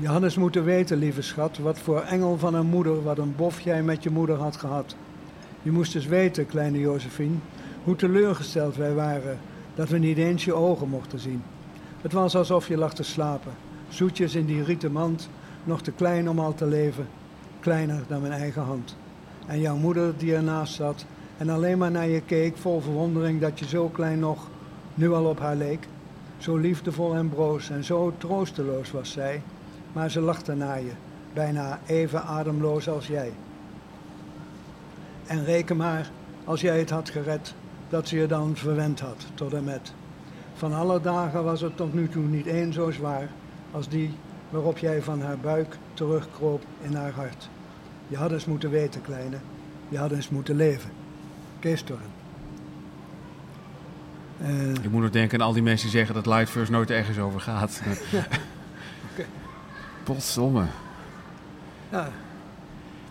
[0.00, 3.82] Eens moeten weten, lieve schat, wat voor engel van een moeder, wat een bof jij
[3.82, 4.96] met je moeder had gehad.
[5.68, 7.34] Je moest eens weten, kleine Josephine,
[7.84, 9.38] hoe teleurgesteld wij waren
[9.74, 11.42] dat we niet eens je ogen mochten zien.
[12.00, 13.52] Het was alsof je lag te slapen,
[13.88, 15.28] zoetjes in die rieten mand,
[15.64, 17.08] nog te klein om al te leven,
[17.60, 18.96] kleiner dan mijn eigen hand.
[19.46, 21.04] En jouw moeder die ernaast zat
[21.36, 24.48] en alleen maar naar je keek, vol verwondering dat je zo klein nog
[24.94, 25.86] nu al op haar leek.
[26.38, 29.42] Zo liefdevol en broos en zo troosteloos was zij,
[29.92, 30.92] maar ze lachte naar je,
[31.32, 33.32] bijna even ademloos als jij.
[35.28, 36.10] En reken maar,
[36.44, 37.54] als jij het had gered,
[37.88, 39.92] dat ze je dan verwend had, tot en met.
[40.54, 43.28] Van alle dagen was het tot nu toe niet één zo zwaar
[43.70, 44.14] als die
[44.50, 47.48] waarop jij van haar buik terugkroop in haar hart.
[48.08, 49.36] Je had eens moeten weten, kleine,
[49.88, 50.90] je had eens moeten leven.
[51.58, 52.06] Kees Torren.
[54.40, 57.18] Eh, Ik moet nog denken aan al die mensen die zeggen dat Lightverse nooit ergens
[57.18, 57.82] over gaat.
[60.04, 60.64] Potstomme.
[61.90, 62.08] ja,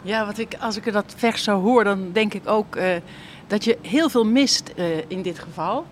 [0.08, 2.90] Ja, wat ik, als ik dat vers zo hoor, dan denk ik ook eh,
[3.48, 5.86] dat je heel veel mist eh, in dit geval.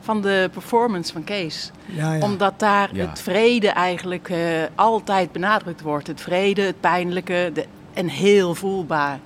[0.00, 1.70] Van de performance van Kees.
[1.86, 2.22] ja, ja.
[2.24, 3.08] Omdat daar Ja.
[3.08, 4.38] het vrede eigenlijk eh,
[4.74, 6.06] altijd benadrukt wordt.
[6.06, 9.18] Het vrede, het pijnlijke de, en heel voelbaar.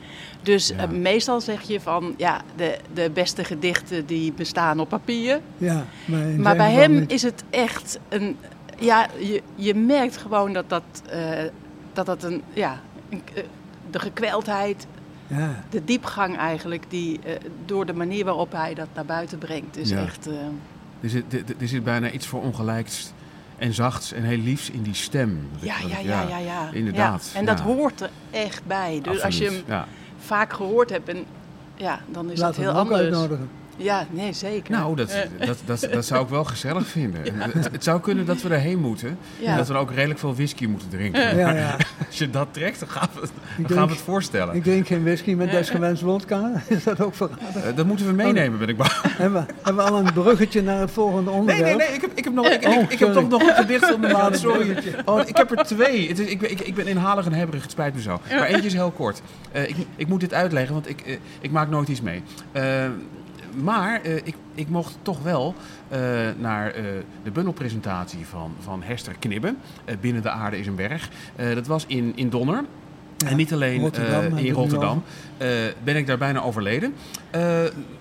[0.42, 0.87] Dus Ja.
[0.87, 5.40] meestal zeg je van ja, de, de beste gedichten die bestaan op papier.
[5.59, 7.12] ja, maar Maar bij hem niet.
[7.12, 8.37] is het echt een.
[8.78, 11.20] Ja, je, je merkt gewoon dat dat, eh,
[11.92, 12.42] dat, dat een.
[12.52, 12.80] Ja,
[13.11, 13.22] een,
[13.94, 14.87] de gekweldheid,
[15.26, 17.33] Ja, de diepgang eigenlijk, die eh,
[17.64, 20.02] door de manier waarop hij dat naar buiten brengt, is Ja.
[20.02, 20.26] echt.
[20.26, 20.35] eh,
[21.00, 23.12] Er zit, er, er zit bijna iets voor ongelijks
[23.59, 25.48] en zachts en heel liefs in die stem.
[25.52, 26.68] Dat ja, dat ja, ja, ja, ja.
[26.72, 27.30] Inderdaad.
[27.33, 27.38] Ja.
[27.38, 29.00] En dat hoort er echt bij.
[29.02, 29.85] Dus als je hem
[30.18, 31.24] vaak gehoord hebt en
[31.74, 33.00] ja, dan is Laten het we heel hem ook anders.
[33.02, 33.48] uitnodigen.
[33.77, 34.71] Ja, nee, zeker.
[34.73, 37.25] Nou, dat, Eh, dat, dat, dat zou ik wel gezellig vinden.
[37.25, 39.19] En Het, het zou kunnen dat we erheen moeten.
[39.39, 39.51] ja.
[39.51, 41.37] En dat we ook redelijk veel whisky moeten drinken.
[41.37, 41.77] Ja, ja.
[42.07, 43.31] Als je dat trekt, dan gaan we, het-
[43.69, 44.55] dan gaan we het voorstellen.
[44.55, 46.53] ik drink geen whisky met desgewenst wodka.
[46.69, 47.65] Is dat ook verraden?
[47.65, 48.91] Eh, dat moeten we meenemen, ben ik bang.
[49.09, 51.77] Hebben, we- hebben we al een bruggetje naar het volgende Nee, onderwerp?
[51.79, 51.97] nee, nee.
[51.97, 54.13] Ik heb, ik heb, nog, ik, Oh, ik heb toch nog een gedicht maat.
[54.31, 54.77] dat Sorry.
[55.05, 56.09] Oh, ik heb er twee.
[56.09, 57.63] Het is, ik, ben- ik, ik ben inhalig en hebberig.
[57.63, 58.21] Het spijt me zo.
[58.31, 59.23] Maar eentje is heel kort.
[59.53, 62.23] Eh, ik, ik moet dit uitleggen, want ik, ik maak nooit iets mee.
[62.53, 62.63] Eh,
[63.62, 65.55] maar eh, ik, ik mocht toch wel
[65.88, 66.01] eh,
[66.38, 66.85] naar eh,
[67.23, 69.55] de bundelpresentatie van, van Hester Knibbe.
[69.85, 71.11] eh, Binnen de aarde is een berg.
[71.55, 72.64] Dat was in, in Donner.
[73.17, 75.03] Ja, en niet alleen Rotterdam in Rotterdam.
[75.85, 76.95] ben ik daar bijna overleden.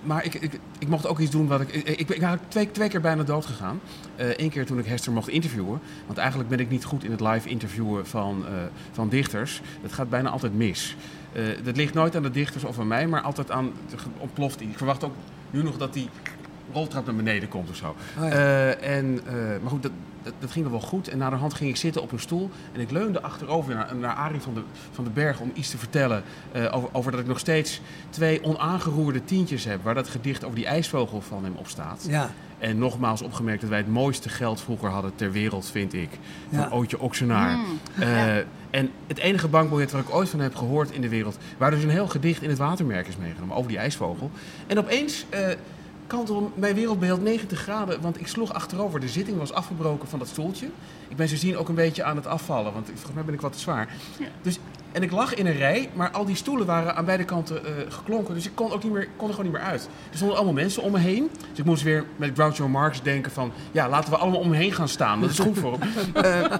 [0.04, 1.74] Maar ik, ik, ik mocht ook iets doen wat ik...
[1.74, 3.80] Ik, ben eigenlijk twee, twee keer bijna dood gegaan.
[4.16, 5.80] Eén keer toen ik Hester mocht interviewen.
[6.06, 8.46] Want eigenlijk ben ik niet goed in het live interviewen van,
[8.92, 9.62] van dichters.
[9.82, 10.96] Dat gaat bijna altijd mis.
[11.64, 13.72] Dat ligt nooit aan de dichters of aan mij, maar altijd aan...
[14.18, 14.62] ontploft.
[14.62, 15.14] Ik verwacht ook
[15.54, 16.10] nu nog dat die
[16.74, 17.96] roltrap naar beneden komt of zo.
[18.20, 18.30] Oh, ja.
[18.30, 19.92] Eh, en, eh, maar goed, dat,
[20.24, 21.08] dat, dat ging wel goed.
[21.08, 22.50] En na de hand ging ik zitten op een stoel.
[22.74, 24.62] En ik leunde achterover naar, naar Arie van de,
[24.92, 26.24] van de Berg om iets te vertellen.
[26.52, 29.84] eh, over, over dat ik nog steeds twee onaangeroerde tientjes heb.
[29.84, 32.06] Waar dat gedicht over die ijsvogel van hem op staat.
[32.10, 32.30] ja,
[32.64, 36.10] En nogmaals opgemerkt dat wij het mooiste geld vroeger hadden ter wereld, vind ik.
[36.50, 36.70] Van Ja.
[36.72, 37.58] Ootje Oxenaar.
[37.58, 38.44] Mm, Eh, ja.
[38.70, 41.38] En het enige bankbiljet waar ik ooit van heb gehoord in de wereld...
[41.58, 44.32] waar dus een heel gedicht in het watermerk is meegenomen over die ijsvogel.
[44.68, 45.48] En opeens eh
[46.08, 49.00] kantelde mijn wereldbeeld 90 graden, want ik sloeg achterover.
[49.00, 50.66] De zitting was afgebroken van dat stoeltje.
[51.08, 53.42] Ik ben zo zien ook een beetje aan het afvallen, want volgens mij ben ik
[53.42, 53.88] wat te zwaar.
[54.20, 54.26] Ja.
[54.42, 54.60] Dus,
[54.94, 57.72] en ik lag in een rij, maar al die stoelen waren aan beide kanten eh,
[57.90, 58.34] geklonken.
[58.34, 59.90] Dus ik kon, ook niet meer, kon er gewoon niet meer uit.
[60.10, 61.30] Er stonden allemaal mensen om me heen.
[61.50, 63.52] Dus ik moest weer met Groucho Marx denken van...
[63.72, 65.22] ja, laten we allemaal om me heen gaan staan.
[65.22, 65.92] Dat is goed voor hem.
[66.24, 66.52] Eh,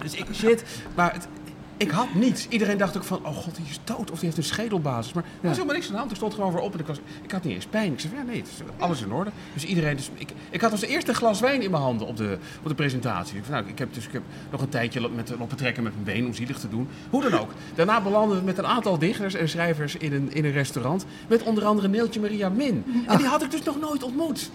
[0.00, 0.64] dus ik, shit.
[0.94, 1.28] Maar het,
[1.84, 2.48] ik had niets.
[2.48, 5.12] Iedereen dacht ook van, oh god, die is dood of die heeft een schedelbasis.
[5.12, 6.10] Maar er was helemaal niks aan de hand.
[6.10, 7.92] Ik stond gewoon weer op en ik, was, ik had niet eens pijn.
[7.92, 9.30] Ik zei ja nee, het is alles in orde.
[9.52, 12.16] Dus iedereen, dus ik, ik had als eerste een glas wijn in mijn handen op
[12.16, 13.38] de, op de presentatie.
[13.38, 15.92] Ik, van, nou, ik, heb dus, ik heb nog een tijdje met, lopen trekken met
[15.92, 16.88] mijn been om zielig te doen.
[17.10, 17.50] Hoe dan ook.
[17.74, 21.04] Daarna belanden we met een aantal dichters en schrijvers in een, in een restaurant.
[21.28, 22.84] Met onder andere Neeltje Maria Min.
[23.06, 24.50] En die had ik dus nog nooit ontmoet.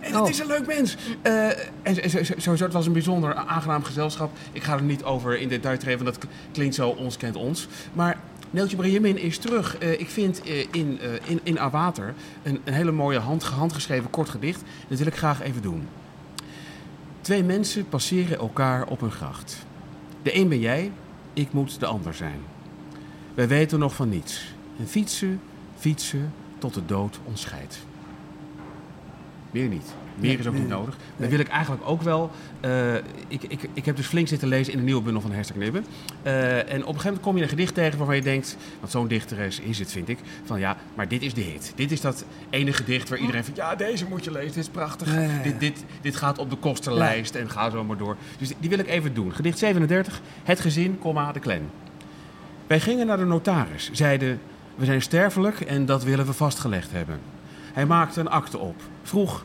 [0.00, 0.28] En het Oh.
[0.28, 0.96] is een leuk mens.
[1.22, 1.48] Eh,
[1.82, 4.30] en sowieso, het was een bijzonder aangenaam gezelschap.
[4.52, 7.68] Ik ga er niet over in detail treden, want dat klinkt zo ons kent ons.
[7.92, 8.18] Maar
[8.50, 9.78] Neeltje Briemin is terug.
[9.78, 14.28] Eh, ik vind eh, in, in, in Awater een, een hele mooie hand, handgeschreven kort
[14.28, 14.62] gedicht.
[14.88, 15.88] Dat wil ik graag even doen.
[17.20, 19.56] Twee mensen passeren elkaar op een gracht.
[20.22, 20.92] De een ben jij,
[21.32, 22.40] ik moet de ander zijn.
[23.34, 24.54] Wij weten nog van niets.
[24.78, 25.40] En fietsen,
[25.78, 27.78] fietsen, tot de dood ons scheidt.
[29.50, 29.94] Meer niet.
[30.14, 30.96] Meer is ook niet nodig.
[31.16, 32.30] Dan wil ik eigenlijk ook wel...
[32.60, 32.94] eh,
[33.28, 35.82] ik, ik, ik heb dus flink zitten lezen in de nieuwe bundel van Hester Knibbe.
[36.22, 38.56] Eh, en op een gegeven moment kom je een gedicht tegen waarvan je denkt...
[38.80, 40.18] Want zo'n dichteres is het, vind ik.
[40.44, 41.72] Van ja, maar dit is de hit.
[41.74, 43.52] Dit is dat ene gedicht waar iedereen van...
[43.56, 44.48] Ja, deze moet je lezen.
[44.48, 45.14] Dit is prachtig.
[45.14, 45.42] Ja, ja, ja.
[45.42, 48.16] Dit, dit, dit gaat op de kostenlijst en ga zo maar door.
[48.38, 49.34] Dus die, wil ik even doen.
[49.34, 50.20] Gedicht 37.
[50.42, 51.70] Het gezin, comma, de clan.
[52.66, 53.90] Wij gingen naar de notaris.
[53.92, 54.40] Zeiden,
[54.74, 57.20] we zijn sterfelijk en dat willen we vastgelegd hebben.
[57.72, 58.74] Hij maakte een akte op.
[59.02, 59.44] Vroeg,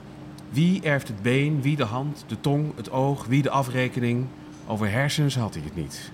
[0.50, 4.26] wie erft het been, wie de hand, de tong, het oog, wie de afrekening.
[4.68, 6.12] Over hersens had hij het niet.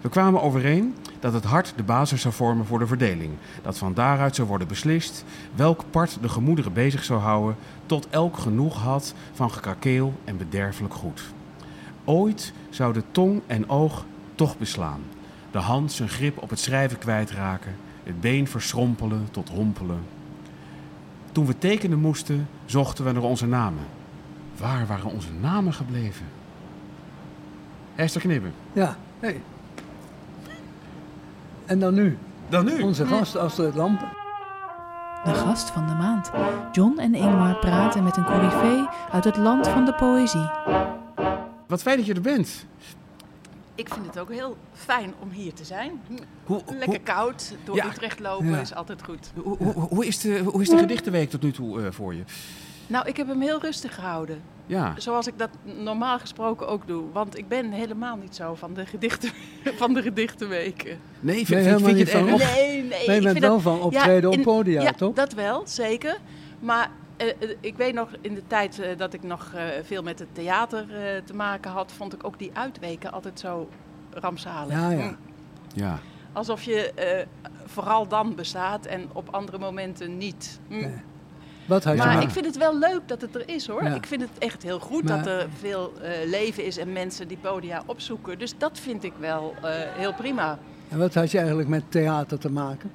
[0.00, 3.32] We kwamen overeen dat het hart de basis zou vormen voor de verdeling.
[3.62, 5.24] Dat van daaruit zou worden beslist
[5.54, 7.56] welk part de gemoederen bezig zou houden...
[7.86, 11.22] tot elk genoeg had van gekrakeel en bederfelijk goed.
[12.04, 15.00] Ooit zou de tong en oog toch beslaan.
[15.50, 17.76] De hand zijn grip op het schrijven kwijtraken.
[18.02, 20.00] Het been verschrompelen tot hompelen.
[21.34, 23.82] Toen we tekenen moesten, zochten we naar onze namen.
[24.56, 26.26] Waar waren onze namen gebleven?
[27.94, 28.48] Esther Knibbe.
[28.72, 29.40] Ja, hey.
[31.66, 32.18] En dan nu,
[32.48, 32.82] Dan nu.
[32.82, 34.08] onze gast Astrid Lampen.
[35.24, 36.30] De gast van de maand.
[36.72, 40.50] John en Ingmar praten met een coryfee uit het land van de poëzie.
[41.66, 42.66] Wat fijn dat je er bent.
[43.74, 46.00] Ik vind het ook heel fijn om hier te zijn.
[46.44, 47.86] Hoe, Lekker koud, door Ja.
[47.86, 48.60] Utrecht lopen Ja.
[48.60, 49.30] is altijd goed.
[49.42, 52.22] hoe, hoe, is de, hoe is de gedichtenweek tot nu toe eh, voor je?
[52.86, 54.42] Nou, ik heb hem heel rustig gehouden.
[54.66, 54.94] Ja.
[54.98, 57.02] Zoals ik dat normaal gesproken ook doe.
[57.12, 59.30] Want ik ben helemaal niet zo van de, gedichten,
[59.80, 60.98] van de gedichtenweken.
[61.20, 62.54] Nee, vind, Nee, vind, je niet het van erg?
[62.54, 62.88] Nee, nee.
[62.88, 65.14] Nee, ik je bent vind wel dat- van optreden in- op podia, ja, toch?
[65.14, 66.16] dat wel, zeker.
[66.60, 66.90] Maar
[67.60, 70.80] ik weet nog, in de tijd eh, dat ik nog eh, veel met het theater
[70.90, 71.92] eh, te maken had...
[71.92, 73.68] vond ik ook die uitweken altijd zo
[74.10, 74.72] rampzalig.
[74.72, 75.04] Ja, ja.
[75.04, 75.16] Mm.
[75.74, 75.98] Ja.
[76.32, 77.26] Alsof je eh,
[77.66, 80.60] vooral dan bestaat en op andere momenten niet.
[80.68, 80.80] Mm.
[80.80, 80.94] Nee.
[81.66, 82.22] Wat had je Maar maar?
[82.22, 83.84] ik vind het wel leuk dat het er is hoor.
[83.84, 83.94] Ja.
[83.94, 87.28] Ik vind het echt heel goed Maar- dat er veel eh, leven is en mensen
[87.28, 88.38] die podia opzoeken.
[88.38, 90.58] Dus dat vind ik wel eh, heel prima.
[90.88, 92.90] En wat had je eigenlijk met theater te maken?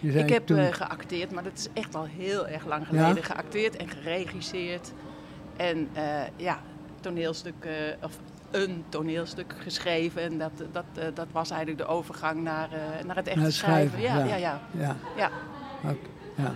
[0.00, 3.24] Ik heb toen- eh, geacteerd, maar dat is echt al heel erg lang geleden.
[3.24, 4.92] Geacteerd en geregisseerd.
[5.56, 6.02] En eh,
[6.36, 6.58] ja,
[7.00, 7.70] toneelstuk, eh,
[8.02, 8.18] of
[8.50, 10.22] een toneelstuk geschreven.
[10.22, 12.68] En dat, dat, dat was eigenlijk de overgang naar,
[13.06, 13.98] naar het echte Naar het schrijven.
[14.00, 14.36] schrijven, Ja, ja.
[14.36, 14.96] ja, ja.
[15.16, 15.30] ja,
[16.36, 16.54] ja.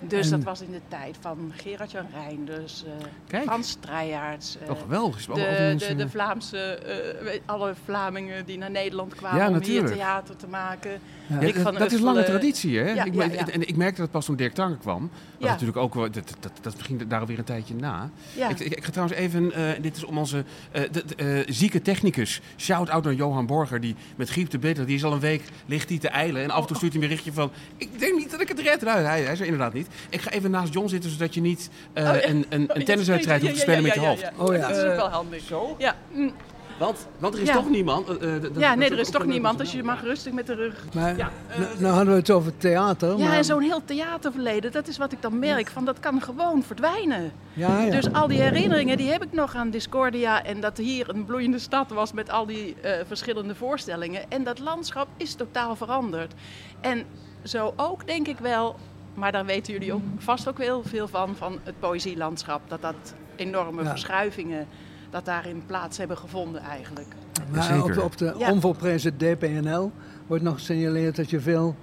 [0.00, 2.90] Dus En- dat was in de tijd van Gerard-Jan Reinders, eh
[3.26, 3.44] Kijk.
[3.44, 4.58] Frans Strijjaerts.
[4.58, 5.28] eh, Oh, geweldig.
[5.28, 9.62] Al die de, de, de Vlaamse, eh, alle Vlamingen die naar Nederland kwamen Ja, om
[9.62, 11.00] hier theater te maken.
[11.26, 11.38] Ja.
[11.38, 12.92] Rick dat, van dat is lange traditie, hè?
[12.92, 13.14] Ja, ik.
[13.48, 15.10] En ik merkte dat pas toen Dirk Tange kwam.
[15.38, 18.10] Dat natuurlijk ook, dat, dat, dat ging daar alweer een tijdje na.
[18.48, 21.82] Ik, ik, ik ga trouwens even, eh, dit is om onze eh, de, eh, zieke
[21.82, 22.40] technicus.
[22.56, 24.86] Shout-out naar Johan Borger, die met griep te beter.
[24.86, 26.42] Die is al een week, ligt hij te eilen.
[26.42, 28.60] En af en toe stuurt hij een berichtje van, ik denk niet dat ik het
[28.60, 28.80] red.
[28.82, 29.85] Nou, hij, hij zei inderdaad niet.
[30.10, 32.24] Ik ga even naast John zitten, zodat je niet eh, Oh, ja.
[32.28, 34.30] een, een, een Ja, tenniswedstrijd hoeft te spelen met je hoofd.
[34.36, 34.68] Oh ja.
[34.68, 35.42] Dat is ook wel handig.
[35.42, 35.74] Zo?
[35.78, 36.32] Ja, mm.
[36.78, 37.54] Want, want er is Ja.
[37.54, 38.08] toch niemand.
[38.18, 40.84] eh, eh, ja nee, er is toch niemand, dus je mag rustig met de rug.
[40.94, 43.16] Maar Ja, nou, nou hadden we het over theater.
[43.18, 46.22] Ja, maar, en zo'n heel theaterverleden, dat is wat ik dan merk, van dat kan
[46.22, 47.32] gewoon verdwijnen.
[47.52, 47.90] ja, ja.
[47.90, 51.58] Dus al die herinneringen, die heb ik nog aan Discordia en dat hier een bloeiende
[51.58, 54.22] stad was met al die eh, verschillende voorstellingen.
[54.30, 56.32] En dat landschap is totaal veranderd.
[56.80, 57.04] En
[57.44, 58.76] zo ook denk ik wel,
[59.16, 62.60] maar daar weten jullie ook vast ook heel veel van, van het poëzielandschap.
[62.68, 63.88] Dat dat enorme Ja.
[63.88, 64.66] verschuivingen,
[65.10, 67.08] dat daarin plaats hebben gevonden eigenlijk.
[67.52, 68.04] Maar op, Zeker.
[68.04, 68.50] op de Ja.
[68.50, 69.92] onvolprezen DPNL
[70.26, 71.74] wordt nog gesignaleerd dat je veel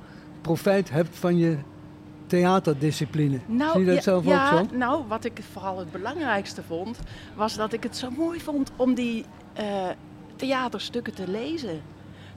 [0.41, 1.57] profijt hebt van je
[2.27, 3.39] theaterdiscipline.
[3.73, 4.75] Zie je dat ja, zelf ja, ook zo?
[4.77, 6.99] Nou, wat ik vooral het belangrijkste vond,
[7.35, 9.65] was dat ik het zo mooi vond om die eh,
[10.35, 11.81] theaterstukken te lezen.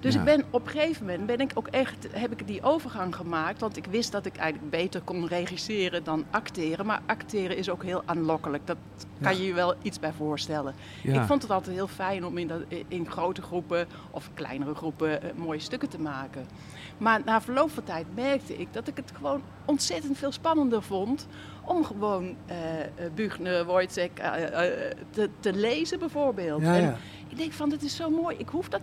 [0.06, 0.20] Dus Ja.
[0.20, 3.60] ik ben op een gegeven moment ben ik ook echt, heb ik die overgang gemaakt.
[3.60, 6.86] Want ik wist dat ik eigenlijk beter kon regisseren dan acteren.
[6.86, 8.66] Maar acteren is ook heel aanlokkelijk.
[8.66, 8.76] Dat
[9.20, 10.74] kan je je wel iets bij voorstellen.
[11.02, 15.22] Ik vond het altijd heel fijn om in, dat, in grote groepen of kleinere groepen
[15.22, 16.46] eh, mooie stukken te maken.
[16.98, 21.26] Maar na verloop van tijd merkte ik dat ik het gewoon ontzettend veel spannender vond
[21.64, 23.86] om gewoon eh eh, Buchner, eh,
[25.10, 26.62] te, te lezen bijvoorbeeld.
[26.62, 26.96] Ja, En ja.
[27.28, 28.36] ik denk van, dit is zo mooi.
[28.38, 28.80] Ik hoef dat,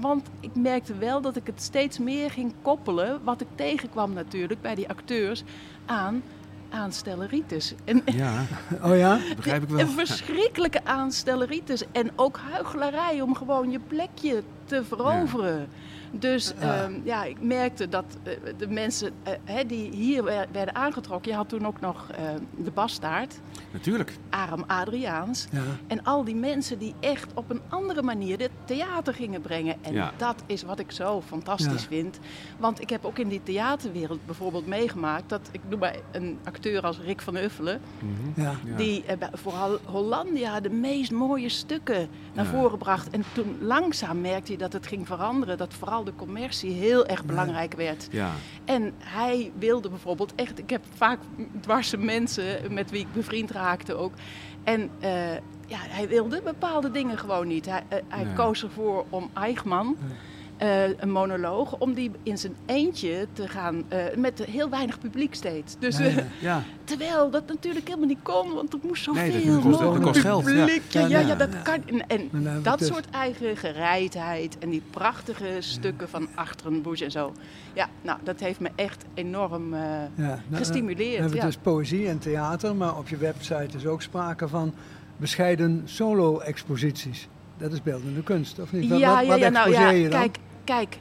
[0.00, 4.60] want ik merkte wel dat ik het steeds meer ging koppelen, wat ik tegenkwam natuurlijk
[4.60, 5.42] bij die acteurs,
[5.86, 6.22] aan
[6.70, 7.74] aanstelleritis.
[7.84, 8.44] En, Ja,
[8.84, 9.18] Oh ja?
[9.36, 9.80] begrijp ik wel.
[9.80, 11.82] een verschrikkelijke aanstelleritis.
[11.92, 15.68] En ook huichelarij om gewoon je plekje te veroveren.
[16.10, 16.74] Dus Ja.
[16.74, 21.30] ja, ja ik merkte dat eh, de mensen eh, hè, die hier wer- werden aangetrokken...
[21.30, 22.24] Je had toen ook nog eh,
[22.56, 23.40] de bastaard,
[23.72, 24.16] Natuurlijk.
[24.30, 25.46] Aram Adriaans.
[25.50, 25.60] Ja.
[25.86, 29.76] En al die mensen die echt op een andere manier dit theater gingen brengen.
[29.80, 30.12] En Ja.
[30.16, 31.88] dat is wat ik zo fantastisch Ja.
[31.88, 32.18] vind.
[32.58, 35.28] Want ik heb ook in die theaterwereld bijvoorbeeld meegemaakt...
[35.28, 37.80] dat ik noem maar een acteur als Rick van Uffelen...
[37.98, 38.76] Mhm.
[38.76, 42.50] Die eh, vooral Hollandia de meest mooie stukken naar Ja.
[42.50, 43.10] voren bracht.
[43.10, 45.58] En toen langzaam merkte dat het ging veranderen.
[45.58, 48.08] Dat vooral de commercie heel erg belangrijk werd.
[48.10, 48.30] Ja.
[48.64, 50.58] En hij wilde bijvoorbeeld echt...
[50.58, 51.18] Ik heb vaak
[51.60, 54.12] dwarse mensen met wie ik bevriend raakte ook.
[54.64, 55.32] En eh,
[55.66, 57.66] ja, hij wilde bepaalde dingen gewoon niet.
[57.66, 59.96] Hij, eh, hij koos ervoor om Eichmann...
[60.56, 65.34] eh, een monoloog, om die in zijn eentje te gaan, eh, met heel weinig publiek
[65.34, 65.76] steeds.
[65.78, 66.24] Dus Ja, eh, ja.
[66.40, 66.62] Ja.
[66.84, 70.20] Terwijl dat natuurlijk helemaal niet kon, want er moest zoveel Nee, dat kost- dat kost
[70.20, 70.64] geld, ja.
[70.64, 70.82] publiek.
[70.90, 71.82] Ja, dat kan.
[72.06, 72.30] En,
[72.62, 77.32] dat soort eigen gereidheid en die prachtige stukken van Achterbusch en zo.
[77.72, 81.16] Ja, nou, dat heeft me echt enorm Ja, nou, gestimuleerd.
[81.16, 84.74] We hebben dus poëzie en theater, maar op je website is ook sprake van
[85.16, 87.28] bescheiden solo-exposities.
[87.58, 88.88] Dat is beeldende kunst, of niet?
[88.90, 90.20] Wat- ja, wat, ja, wat ja, nou ja, je dan?
[90.20, 90.98] kijk, kijk.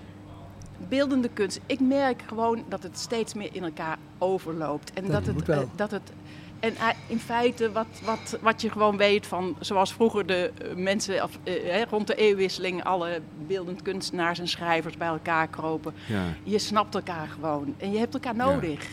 [0.90, 1.60] Beeldende kunst.
[1.66, 4.94] Ik merk gewoon dat het steeds meer in elkaar overloopt.
[4.94, 5.62] En Dat dat, moet het, wel.
[5.62, 6.12] eh, dat het.
[6.60, 10.76] En eh, in feite, wat, wat, wat je gewoon weet van, zoals vroeger de eh,
[10.76, 15.94] mensen of, eh, hè, rond de eeuwwisseling, alle beeldend kunstenaars en schrijvers bij elkaar kropen.
[16.08, 16.24] Ja.
[16.44, 18.88] Je snapt elkaar gewoon en je hebt elkaar nodig.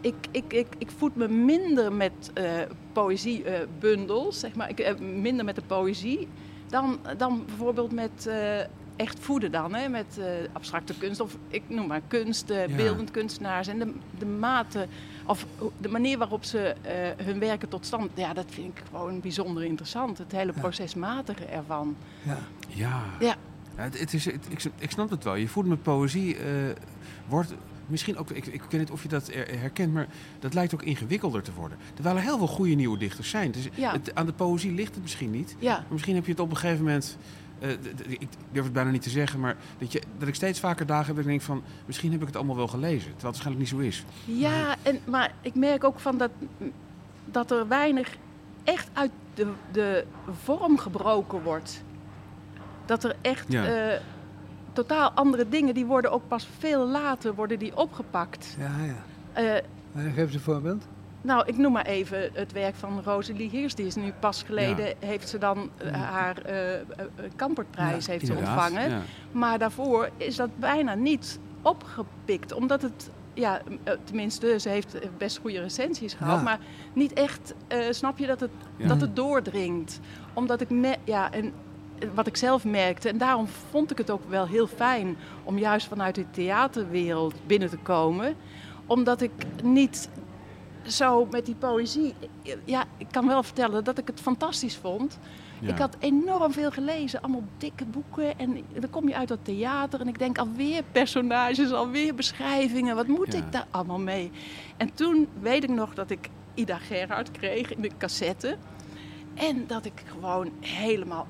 [0.00, 2.44] Ik, ik, ik, ik voed me minder met eh
[2.92, 4.68] poëziebundels, zeg maar.
[4.68, 6.28] Ik, minder met de poëzie
[6.70, 8.58] dan, dan bijvoorbeeld met eh,
[8.96, 9.74] echt voeden dan.
[9.74, 9.88] Hè?
[9.88, 12.76] Met eh, abstracte kunst of ik noem maar kunst, eh, Ja.
[12.76, 13.66] beeldend kunstenaars.
[13.68, 14.86] En de, de mate
[15.26, 15.46] of
[15.78, 18.10] de manier waarop ze eh, hun werken tot stand...
[18.14, 20.18] Ja, dat vind ik gewoon bijzonder interessant.
[20.18, 21.96] Het hele procesmatige ervan.
[22.22, 22.38] Ja.
[22.68, 23.00] Ja.
[23.20, 23.34] Ja.
[23.76, 25.34] Ja, het, het is, het- ik, ik snap het wel.
[25.34, 26.44] Je voelt met poëzie eh,
[27.28, 27.54] wordt
[27.90, 30.06] misschien ook, ik, ik weet niet of je dat er- herkent, maar
[30.38, 31.78] dat lijkt ook ingewikkelder te worden.
[31.94, 33.50] Terwijl er heel veel goede nieuwe dichters zijn.
[33.50, 33.92] Dus Ja.
[33.92, 35.56] het, aan de poëzie ligt het misschien niet.
[35.58, 37.16] Ja, Maar misschien heb je het op een gegeven moment,
[37.58, 37.70] eh,
[38.08, 41.06] ik durf het bijna niet te zeggen, maar dat, je, dat ik steeds vaker dagen
[41.06, 42.98] heb dat ik denk van, misschien heb ik het allemaal wel gelezen.
[43.12, 44.04] Terwijl het waarschijnlijk niet zo is.
[44.24, 46.30] Ja, en, maar ik merk ook van dat,
[47.24, 48.16] dat er weinig
[48.64, 50.04] echt uit de, de
[50.42, 51.82] vorm gebroken wordt.
[52.86, 53.64] Dat er echt Ja.
[53.66, 54.00] eh,
[54.72, 58.56] totaal andere dingen, die worden ook pas veel later worden die opgepakt.
[58.58, 58.94] Ja, ja.
[59.32, 59.62] Eh,
[60.02, 60.84] Geef eens een voorbeeld.
[61.20, 63.74] nou, ik noem maar even het werk van Rosalie Heers.
[63.74, 66.80] Die is nu pas geleden, heeft ze dan eh, haar eh,
[67.36, 68.90] Kampertprijs heeft ze ontvangen.
[68.90, 69.00] ja.
[69.32, 72.52] Maar daarvoor is dat bijna niet opgepikt.
[72.52, 73.60] Omdat het, ja,
[74.04, 76.42] tenminste, ze heeft best goede recensies gehad.
[76.42, 76.58] Maar
[76.92, 77.54] niet echt,
[77.90, 80.00] snap je, dat het, dat het doordringt.
[80.32, 81.52] Omdat ik, me, ja, en
[82.14, 83.08] wat ik zelf merkte.
[83.08, 87.70] En daarom vond ik het ook wel heel fijn om juist vanuit de theaterwereld binnen
[87.70, 88.34] te komen.
[88.86, 89.30] Omdat ik
[89.62, 90.08] niet
[90.86, 92.14] zo met die poëzie.
[92.64, 95.18] Ja, ik kan wel vertellen dat ik het fantastisch vond.
[95.60, 95.68] Ja.
[95.68, 98.38] Ik had enorm veel gelezen, allemaal dikke boeken.
[98.38, 102.96] En dan kom je uit dat theater en ik denk alweer personages, alweer beschrijvingen.
[102.96, 103.38] Wat moet Ja.
[103.38, 104.30] ik daar allemaal mee?
[104.76, 108.56] En toen weet ik nog dat ik Ida Gerhard kreeg in de cassette.
[109.34, 111.26] En dat ik gewoon helemaal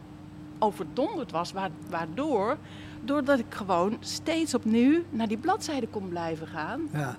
[0.60, 1.52] overdonderd was.
[1.52, 2.56] Wa- Waardoor?
[3.04, 6.80] Doordat ik gewoon steeds opnieuw naar die bladzijde kon blijven gaan.
[6.92, 7.16] Ja.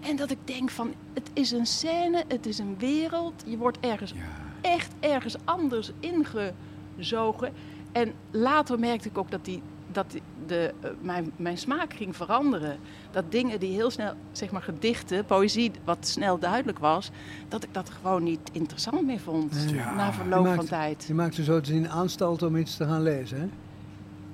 [0.00, 3.42] En dat ik denk van, het is een scène, het is een wereld.
[3.46, 4.18] Je wordt ergens Ja.
[4.60, 7.52] echt ergens anders ingezogen.
[7.92, 10.06] En later merkte ik ook dat, die, dat
[10.46, 12.76] de, eh, mijn, mijn smaak ging veranderen.
[13.10, 17.10] Dat dingen die heel snel, zeg maar gedichten, poëzie, wat snel duidelijk was,
[17.48, 19.94] dat ik dat gewoon niet interessant meer vond Ja.
[19.94, 21.04] na verloop van tijd.
[21.06, 23.48] Je maakt er zo te zien aanstalt om iets te gaan lezen, hè?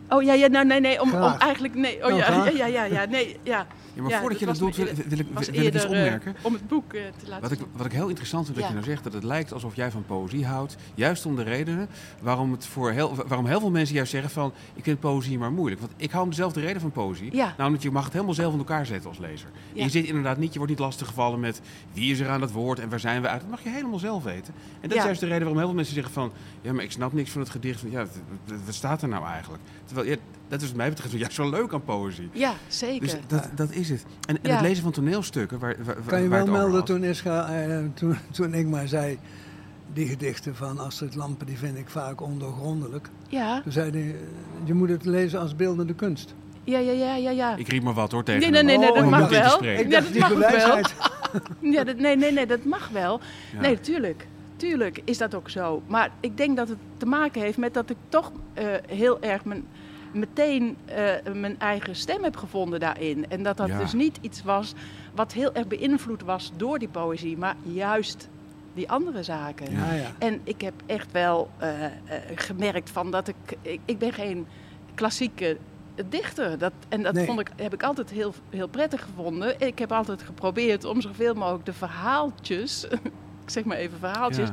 [0.09, 2.67] Oh ja, ja nou, nee, nee, om, om eigenlijk, nee, oh Nou, ja, ja, ja,
[2.67, 3.67] ja, ja, nee, ja.
[3.95, 6.37] Ja, maar Ja, voordat je dat doet, wil, wil ik, wil ik iets eh, opmerken.
[6.43, 7.67] om het boek eh, te laten Wat ik, zien.
[7.77, 8.71] wat ik heel interessant vind dat Ja.
[8.73, 10.77] je nou zegt, dat het lijkt alsof jij van poëzie houdt.
[10.95, 11.89] Juist om de redenen
[12.21, 14.53] waarom, het voor heel, waarom heel veel mensen juist zeggen van...
[14.75, 15.81] ik vind poëzie maar moeilijk.
[15.81, 17.37] Want ik hou om dezelfde reden van poëzie.
[17.37, 17.55] Ja.
[17.57, 19.49] Namelijk, je mag het helemaal zelf in elkaar zetten als lezer.
[19.77, 21.61] En je zit inderdaad niet, je wordt niet lastiggevallen met...
[21.93, 23.41] wie is er aan het woord en waar zijn we uit.
[23.41, 24.55] Dat mag je helemaal zelf weten.
[24.81, 26.33] En dat is juist de reden waarom heel veel mensen zeggen van...
[26.61, 27.81] ja, maar ik snap niks van het gedicht.
[27.81, 28.07] Van, ja,
[28.65, 29.63] wat staat er nou eigenlijk?
[29.95, 32.29] Terwijl, ja, dat is wat mij betreft juist zo leuk aan poëzie.
[32.33, 33.01] Ja, zeker.
[33.01, 34.05] Dus dat, dat is het.
[34.29, 34.57] En, en Ja.
[34.57, 35.59] het lezen van toneelstukken...
[35.59, 36.87] Waar, waar, Kan je waar wel melden had.
[36.87, 39.19] toen, Ischa, eh, toen, toen ik maar zei...
[39.93, 43.09] die gedichten van Astrid Lampen die vind ik vaak ondoorgrondelijk.
[43.29, 44.15] ja, Toen zei hij, eh,
[44.65, 46.35] je moet het lezen als beeldende kunst.
[46.65, 47.57] ja, ja, ja, ja, ja.
[47.57, 49.65] Ik riep maar wat hoor tegen Nee, nee, nee, nee, dat mag wel.
[49.65, 50.39] Ik Ja, dat mag wel.
[50.39, 50.95] bewijsheid.
[51.61, 53.21] Ja, dat, nee, nee, nee, dat mag wel.
[53.53, 53.61] Ja.
[53.61, 54.27] Nee, tuurlijk.
[54.57, 55.83] Tuurlijk is dat ook zo.
[55.87, 59.45] Maar ik denk dat het te maken heeft met dat ik toch eh, heel erg
[59.45, 59.65] mijn,
[60.15, 63.29] meteen eh, mijn eigen stem heb gevonden daarin.
[63.31, 63.79] En dat dat Ja.
[63.79, 64.73] dus niet iets was
[65.15, 68.29] wat heel erg beïnvloed was door die poëzie, maar juist
[68.75, 69.73] die andere zaken.
[69.73, 70.11] Ja, ja.
[70.19, 71.91] En ik heb echt wel eh, eh,
[72.35, 73.81] gemerkt van dat ik, ik...
[73.85, 74.47] Ik ben geen
[74.95, 75.57] klassieke
[76.09, 76.59] dichter.
[76.59, 77.27] Dat, en dat Nee.
[77.27, 79.61] vond ik, heb ik altijd heel, heel prettig gevonden.
[79.61, 82.85] Ik heb altijd geprobeerd om zoveel mogelijk de verhaaltjes...
[83.45, 84.49] ik zeg maar even verhaaltjes...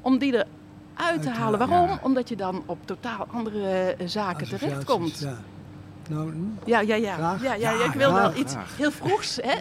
[0.00, 0.46] Om die eruit
[0.94, 1.58] Uit te halen.
[1.58, 1.88] Waarom?
[1.88, 1.98] ja.
[2.02, 5.18] omdat je dan op totaal andere eh, zaken terechtkomt.
[5.18, 5.36] Ja.
[6.08, 6.32] Nou,
[6.64, 7.14] Ja, ja, ja.
[7.14, 7.42] Graag.
[7.42, 8.76] ja, ja, Ja, ik wil graag, wel iets graag.
[8.76, 9.54] heel vroegs, hè?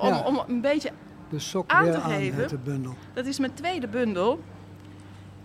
[0.00, 0.20] Om, Ja.
[0.20, 0.90] om een beetje
[1.30, 2.48] de sok Aan weer te aan geven.
[2.48, 2.94] de bundel.
[3.12, 4.40] Dat is mijn tweede bundel.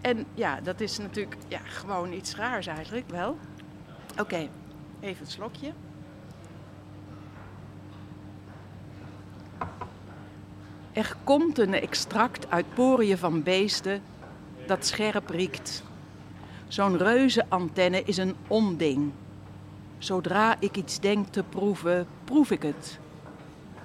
[0.02, 3.38] En ja, dat is natuurlijk ja, gewoon iets raars eigenlijk wel.
[4.20, 4.48] Oké,
[5.00, 5.72] even het slokje.
[10.92, 14.02] Er komt een extract uit poriën van beesten
[14.68, 15.84] dat scherp riekt.
[16.68, 19.12] Zo'n reuzenantenne is een onding.
[19.98, 23.00] Zodra ik iets denk te proeven, proef ik het.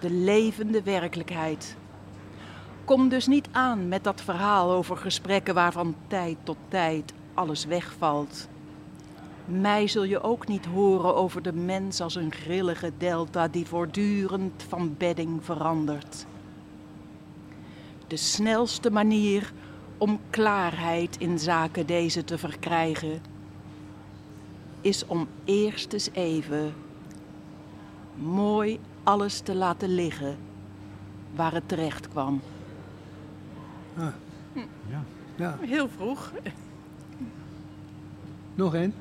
[0.00, 1.76] De levende werkelijkheid.
[2.84, 8.48] Kom dus niet aan met dat verhaal over gesprekken waarvan tijd tot tijd alles wegvalt.
[9.44, 14.64] Mij zul je ook niet horen over de mens als een grillige delta die voortdurend
[14.68, 16.26] van bedding verandert.
[18.06, 19.52] De snelste manier
[19.98, 23.20] om klaarheid in zaken deze te verkrijgen
[24.80, 26.74] is om eerst eens even
[28.14, 30.36] mooi alles te laten liggen
[31.34, 32.40] waar het terecht kwam.
[33.96, 34.12] Ja.
[35.36, 36.32] Ja, Heel vroeg.
[38.54, 38.94] nog één.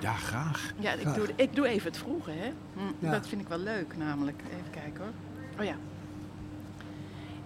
[0.00, 0.72] ja, graag.
[0.78, 1.14] Ja, ik Graag.
[1.14, 2.50] doe, ik doe even het vroege, hè.
[2.74, 3.10] Hm, Ja.
[3.10, 4.42] Dat vind ik wel leuk, namelijk.
[4.50, 5.12] Even kijken hoor.
[5.58, 5.76] Oh ja.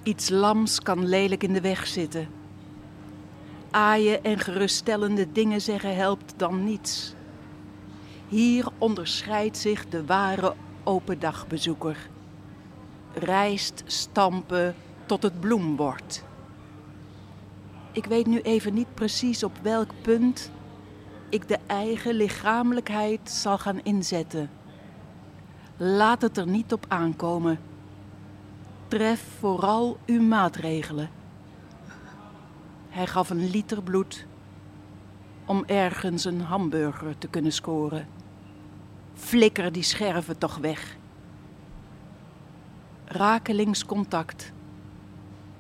[0.09, 2.29] Iets lams kan lelijk in de weg zitten.
[3.71, 7.14] Aaien en geruststellende dingen zeggen helpt dan niets.
[8.29, 10.55] Hier onderscheidt zich de ware
[10.85, 12.09] open dagbezoeker.
[13.12, 14.74] Rijst stampen
[15.07, 16.24] tot het bloem wordt.
[17.93, 20.51] Ik weet nu even niet precies op welk punt
[21.28, 24.51] ik de eigen lichamelijkheid zal gaan inzetten.
[25.76, 27.68] Laat het er niet op aankomen.
[28.89, 31.11] Tref vooral uw maatregelen.
[32.89, 34.26] Hij gaf een liter bloed.
[35.47, 38.09] om ergens een hamburger te kunnen scoren.
[39.14, 40.97] Flikker die scherven toch weg.
[43.05, 44.53] Rakelingscontact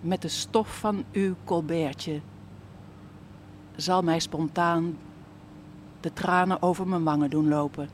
[0.00, 2.20] met de stof van uw colbertje
[3.76, 4.98] zal mij spontaan
[6.00, 7.88] de tranen over mijn wangen doen lopen.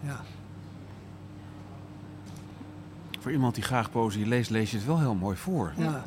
[0.00, 0.20] Ja.
[3.26, 5.72] Voor iemand die graag poëzie leest, lees je het wel heel mooi voor.
[5.76, 6.02] Ja.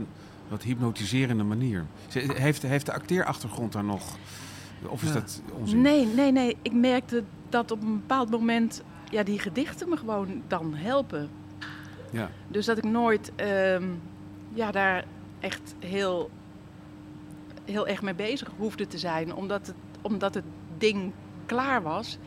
[0.48, 1.86] Wat hypnotiserende manier.
[2.10, 4.18] Heeft, heeft de acteerachtergrond daar nog?
[4.86, 5.14] Of is Ja.
[5.14, 5.82] dat onzin?
[5.82, 6.58] Nee, nee, nee.
[6.62, 11.30] Ik merkte dat op een bepaald moment ja, die gedichten me gewoon dan helpen.
[12.12, 12.30] Ja.
[12.48, 13.84] Dus dat ik nooit ehm,
[14.54, 15.06] ja, daar
[15.40, 16.30] echt heel,
[17.66, 19.34] heel erg mee bezig hoefde te zijn.
[19.34, 20.46] Omdat het, omdat het
[20.78, 21.12] ding
[21.46, 22.18] klaar was.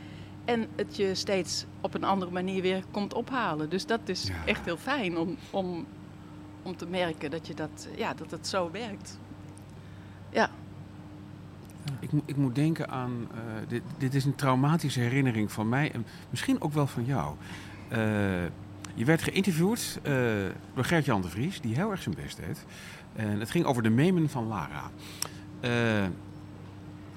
[0.44, 3.68] En het je steeds op een andere manier weer komt ophalen.
[3.70, 4.34] Dus dat is Ja.
[4.46, 5.86] echt heel fijn om, om,
[6.62, 9.18] om te merken dat, je dat, ja, dat het zo werkt.
[10.30, 10.50] Ja,
[12.00, 13.28] Ik, moet- ik moet denken aan.
[13.34, 13.38] eh,
[13.68, 17.34] dit, dit is een traumatische herinnering van mij en misschien ook wel van jou.
[17.88, 17.98] Eh,
[18.94, 20.12] je werd geïnterviewd eh,
[20.74, 22.64] door Gert-Jan de Vries, die heel erg zijn best deed.
[23.16, 24.90] En het ging over de memen van Lara.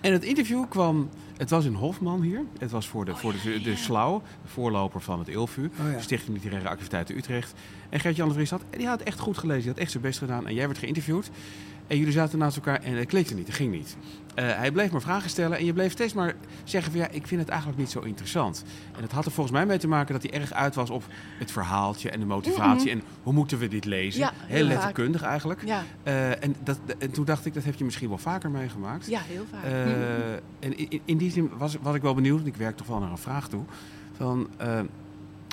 [0.02, 1.10] En het interview kwam.
[1.38, 2.42] Het was in Hofman hier.
[2.60, 5.72] Het was voor de, voor de, de Slau, de voorloper van het ILVU.
[5.80, 6.00] Oh ja.
[6.02, 7.54] Stichting Literaire Activiteiten Utrecht.
[7.90, 9.62] En Gert-Jan de Vries had, die had echt goed gelezen.
[9.62, 10.48] Die had echt zijn best gedaan.
[10.48, 11.30] En jij werd geïnterviewd.
[11.88, 13.48] En jullie zaten naast elkaar en het klikte niet.
[13.48, 13.98] Het ging niet.
[14.36, 15.58] Eh, hij bleef maar vragen stellen.
[15.58, 16.34] En je bleef steeds maar
[16.64, 18.64] zeggen van ja, ik vind het eigenlijk niet zo interessant.
[18.96, 21.04] En dat had er volgens mij mee te maken dat hij erg uit was op
[21.40, 22.92] het verhaaltje en de motivatie.
[22.92, 24.20] En hoe moeten we dit lezen?
[24.22, 25.62] Ja, heel heel letterkundig eigenlijk.
[25.66, 29.08] ja, Eh, en, dat, en toen dacht ik, dat heb je misschien wel vaker meegemaakt.
[29.08, 29.64] ja heel vaak.
[29.64, 30.40] Eh, Mhm.
[30.60, 33.00] en in, in die zin was, was ik wel benieuwd, want ik werk toch wel
[33.00, 33.64] naar een vraag toe.
[34.18, 34.48] Van,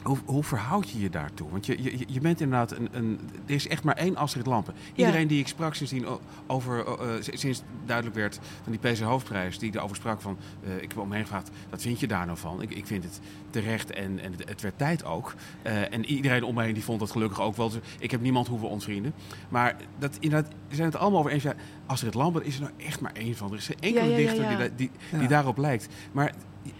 [0.03, 1.51] hoe, hoe verhoud je je daartoe?
[1.51, 3.19] Want je, je, je bent inderdaad een, een.
[3.47, 4.75] Er is echt maar één Astrid Lampen.
[4.95, 6.07] Iedereen die ik sprak sindsdien
[6.47, 6.87] over.
[6.87, 10.37] eh, eh, sinds duidelijk werd van die PC Hoofdprijs, die erover sprak van.
[10.65, 12.63] eh, ik heb omheen gevraagd, wat vind je daar nou van?
[12.63, 15.35] Ik, ik vind het terecht en, en het, het werd tijd ook.
[15.63, 17.71] Eh, en iedereen om me heen die vond dat gelukkig ook wel.
[17.71, 19.15] Dus ik heb niemand hoeven ontvrienden.
[19.49, 21.43] Maar dat, inderdaad, we zijn het allemaal over eens.
[21.43, 21.55] Ja,
[21.87, 23.51] Astrid Lambert is er nou echt maar één van.
[23.51, 24.57] Er is geen enkele Ja, ja, ja, dichter ja.
[24.59, 25.19] Die, die, Ja.
[25.19, 25.89] die daarop lijkt.
[26.13, 26.33] Maar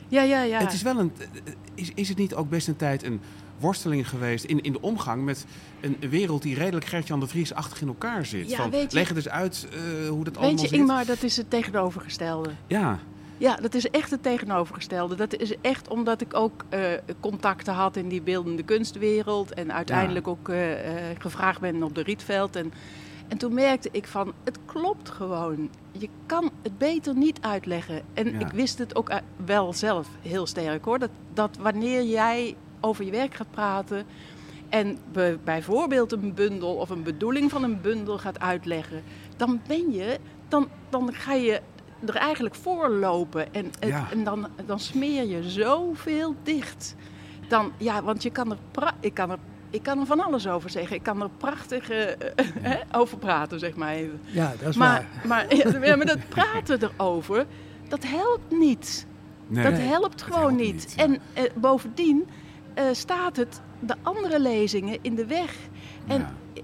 [0.09, 0.59] ja, ja, ja.
[0.59, 1.13] het is wel een.
[1.75, 3.21] Is, is het niet ook best een tijd een
[3.59, 5.45] worsteling geweest in, in de omgang met
[5.81, 8.51] een wereld die redelijk Gert-Jan de Vries-achtig in elkaar zit?
[8.51, 10.77] Ja, van, weet je- leg het eens uit eh, hoe dat allemaal Weet je.
[10.77, 12.51] Ingmar, dat is het tegenovergestelde.
[12.67, 12.99] Ja,
[13.39, 15.15] Ja, dat is echt het tegenovergestelde.
[15.15, 16.81] Dat is echt omdat ik ook eh,
[17.21, 19.55] contacten had in die beeldende kunstwereld.
[19.55, 20.59] En uiteindelijk ook eh,
[21.19, 22.57] gevraagd ben op de Rietveld.
[22.57, 22.73] En,
[23.33, 25.71] en toen merkte ik van, het klopt gewoon.
[25.93, 28.03] Je kan het beter niet uitleggen.
[28.15, 28.39] En Ja.
[28.39, 30.99] ik wist het ook eh, wel zelf heel sterk hoor.
[30.99, 34.05] Dat, dat wanneer jij over je werk gaat praten...
[34.69, 39.03] en be- bijvoorbeeld een bundel of een bedoeling van een bundel gaat uitleggen...
[39.37, 40.19] dan ben je,
[40.49, 41.61] dan, dan ga je
[42.07, 43.55] er eigenlijk voorlopen.
[43.55, 44.07] En, Ja.
[44.11, 46.95] en dan, dan smeer je zoveel dicht.
[47.49, 49.39] Dan, ja, want je kan er, pra- ik, kan er,
[49.73, 50.97] ik kan er van alles over zeggen.
[50.97, 52.07] Ik kan er prachtig eh,
[52.61, 54.21] hè, over praten, zeg maar even.
[54.25, 55.27] Ja, dat is Maar, waar.
[55.27, 55.57] maar,
[55.87, 57.47] ja, maar dat praten erover,
[57.89, 59.07] dat helpt niet.
[59.47, 59.65] nee.
[59.65, 60.95] Dat helpt gewoon helpt niet.
[60.97, 62.29] En eh, bovendien
[62.75, 65.57] eh, staat het de andere lezingen in de weg.
[66.07, 66.63] En Ja.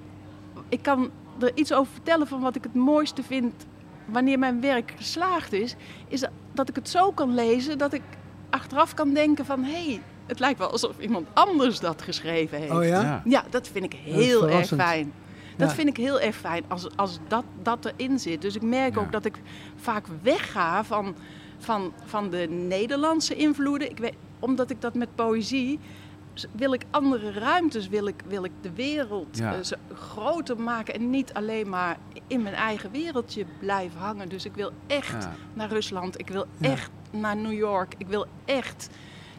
[0.69, 3.67] ik kan er iets over vertellen van wat ik het mooiste vind
[4.05, 5.75] wanneer mijn werk geslaagd is,
[6.09, 8.03] is dat- dat ik het zo kan lezen dat ik
[8.51, 12.73] achteraf kan denken van hé, hey, het lijkt wel alsof iemand anders dat geschreven heeft.
[12.73, 13.03] Oh ja?
[13.03, 13.23] Ja.
[13.25, 15.13] Ja, dat vind ik heel erg fijn.
[15.57, 15.75] Dat Ja.
[15.75, 18.43] vind ik heel erg fijn als, als dat, dat erin zit.
[18.43, 19.01] Dus ik merk Ja.
[19.01, 19.41] ook dat ik
[19.77, 21.15] vaak wegga van,
[21.59, 23.91] van, van de Nederlandse invloeden.
[23.91, 25.79] Ik weet, omdat ik dat met poëzie
[26.53, 29.55] wil ik andere ruimtes, wil ik, wil ik de wereld Ja.
[29.55, 29.61] eh,
[29.95, 34.29] groter maken en niet alleen maar in mijn eigen wereldje blijven hangen.
[34.29, 35.35] Dus ik wil echt Ja.
[35.55, 36.71] naar Rusland, ik wil Ja.
[36.71, 38.89] echt naar New York, ik wil echt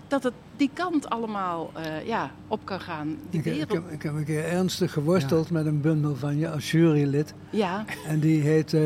[0.09, 3.07] dat het die kant allemaal eh, ja, op kan gaan.
[3.29, 3.71] Die Ik, ik, wereld.
[3.71, 7.33] heb, ik heb een keer ernstig geworsteld met een bundel van je als jurylid.
[7.49, 8.81] Ja, En die heet eh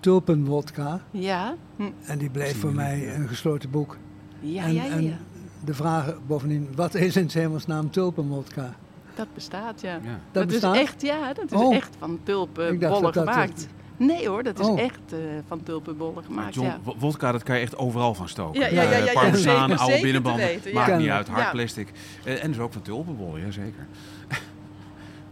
[0.00, 1.00] Tulpenwodka.
[1.10, 3.96] ja, hm, En die bleef voor mij een gesloten boek.
[4.40, 5.18] ja, en, ja, ja, en
[5.64, 8.74] de vraag bovendien, wat is in 's hemelsnaam tulpenwodka?
[9.14, 9.92] Dat bestaat, ja.
[10.02, 10.20] Ja.
[10.32, 10.74] Dat bestaat?
[10.74, 11.74] is echt, ja, dat is Oh.
[11.74, 13.68] echt van Ik tulpenbollen dat dat- gemaakt.
[13.98, 14.80] Nee hoor, dat is Oh.
[14.80, 16.78] echt eh, van tulpenbollen gemaakt, John, ja.
[16.82, 18.60] wo- wodka, dat kan je echt overal van stoken.
[18.60, 20.96] Ja, ja, ja, ja, Eh, ja, Parmezaan, zeker, oude zeker binnenbanden, weten, maakt ja.
[20.96, 21.50] niet uit, hard Ja.
[21.50, 21.88] plastic.
[22.24, 23.86] Eh, en dus ook van tulpenbollen, jazeker.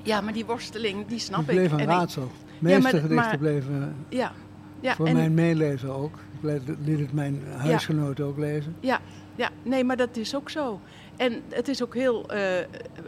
[0.03, 1.55] Ja, maar die worsteling, die snap Het ik.
[1.57, 2.23] bleef een En raadsel.
[2.23, 4.33] De maar- meeste gedichten maar- bleven ja,
[4.81, 6.15] ja, voor en, mijn meelezer ook.
[6.15, 8.77] Ik liet- liet het mijn huisgenoten ook lezen.
[8.81, 9.01] ja,
[9.35, 10.81] ja, nee, maar dat is ook zo.
[11.17, 12.29] En het is ook heel...
[12.31, 12.67] eh,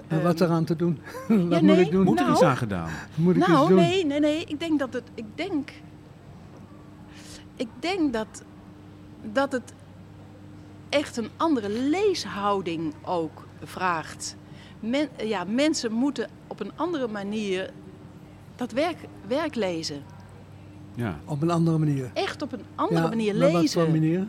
[0.09, 0.99] Maar wat ehm, eraan te doen?
[1.29, 1.81] wat moet nee.
[1.85, 2.05] ik doen?
[2.05, 2.91] Moet er Nou, iets aan gedaan?
[3.15, 3.77] Moet ik iets Nou, doen?
[3.79, 4.45] nee, nee, nee.
[4.45, 5.03] Ik denk dat het.
[5.15, 5.71] Ik denk.
[7.57, 8.43] Ik denk dat
[9.33, 9.73] dat het
[10.89, 14.37] echt een andere leeshouding ook vraagt.
[14.81, 17.71] Men, ja, mensen moeten op een andere manier
[18.57, 18.97] dat werk,
[19.27, 20.03] werk lezen.
[20.95, 21.19] Ja.
[21.25, 22.11] Op een andere manier.
[22.15, 23.81] Echt op een andere Ja, manier Wat lezen.
[23.81, 24.27] voor manier?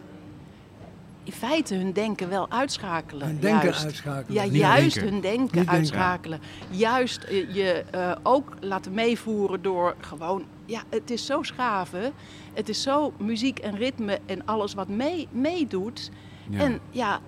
[1.29, 3.27] In feite hun denken wel uitschakelen.
[3.27, 3.85] Hun denken juist.
[3.85, 4.33] uitschakelen.
[4.33, 5.11] Ja, Niet juist denken.
[5.13, 5.73] hun denken Niet denken.
[5.73, 6.39] uitschakelen.
[6.69, 10.45] Juist eh, je eh, ook laten meevoeren door gewoon...
[10.65, 12.13] Ja, het is zo schaven.
[12.53, 16.09] Het is zo muziek en ritme en alles wat mee, meedoet.
[16.49, 16.59] Ja.
[16.59, 17.19] En ja,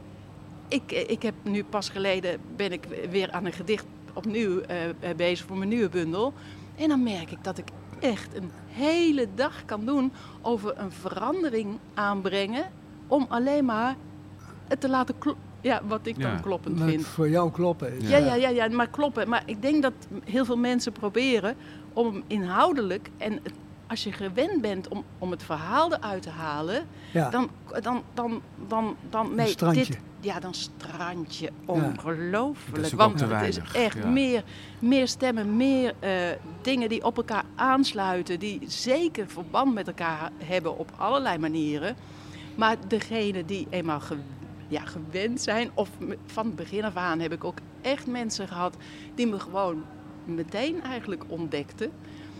[0.67, 2.39] ik, eh, ik heb nu pas geleden...
[2.55, 4.61] ben ik weer aan een gedicht opnieuw
[5.15, 6.33] bezig voor mijn nieuwe bundel.
[6.75, 7.67] En dan merk ik dat ik
[7.99, 10.11] echt een hele dag kan doen...
[10.41, 12.79] over een verandering aanbrengen...
[13.11, 13.95] om alleen maar
[14.67, 15.43] het te laten kloppen.
[15.61, 16.31] Ja, wat ik Ja.
[16.31, 17.05] dan kloppend vind.
[17.05, 18.09] voor jou kloppen is.
[18.09, 19.29] Ja, ja, ja, ja, maar kloppen.
[19.29, 19.93] Maar ik denk dat
[20.23, 21.55] heel veel mensen proberen
[21.93, 23.53] om inhoudelijk en het-
[23.87, 27.29] als je gewend bent om, om het verhaal eruit te halen, Ja.
[27.29, 27.49] dan,
[27.81, 29.85] dan, dan, dan, dan, nee, strandje.
[29.85, 32.93] dit, ja, dan strandje ongelooflijk.
[32.93, 34.07] Want het is echt ja.
[34.07, 34.43] meer,
[34.79, 36.11] meer stemmen, meer eh,
[36.61, 41.95] dingen die op elkaar aansluiten, die zeker verband met elkaar hebben op allerlei manieren.
[42.61, 44.17] Maar degene die eenmaal ge-
[44.67, 45.89] ja, gewend zijn, of
[46.25, 48.75] van het begin af aan heb ik ook echt mensen gehad
[49.15, 49.83] die me gewoon
[50.25, 51.91] meteen eigenlijk ontdekten.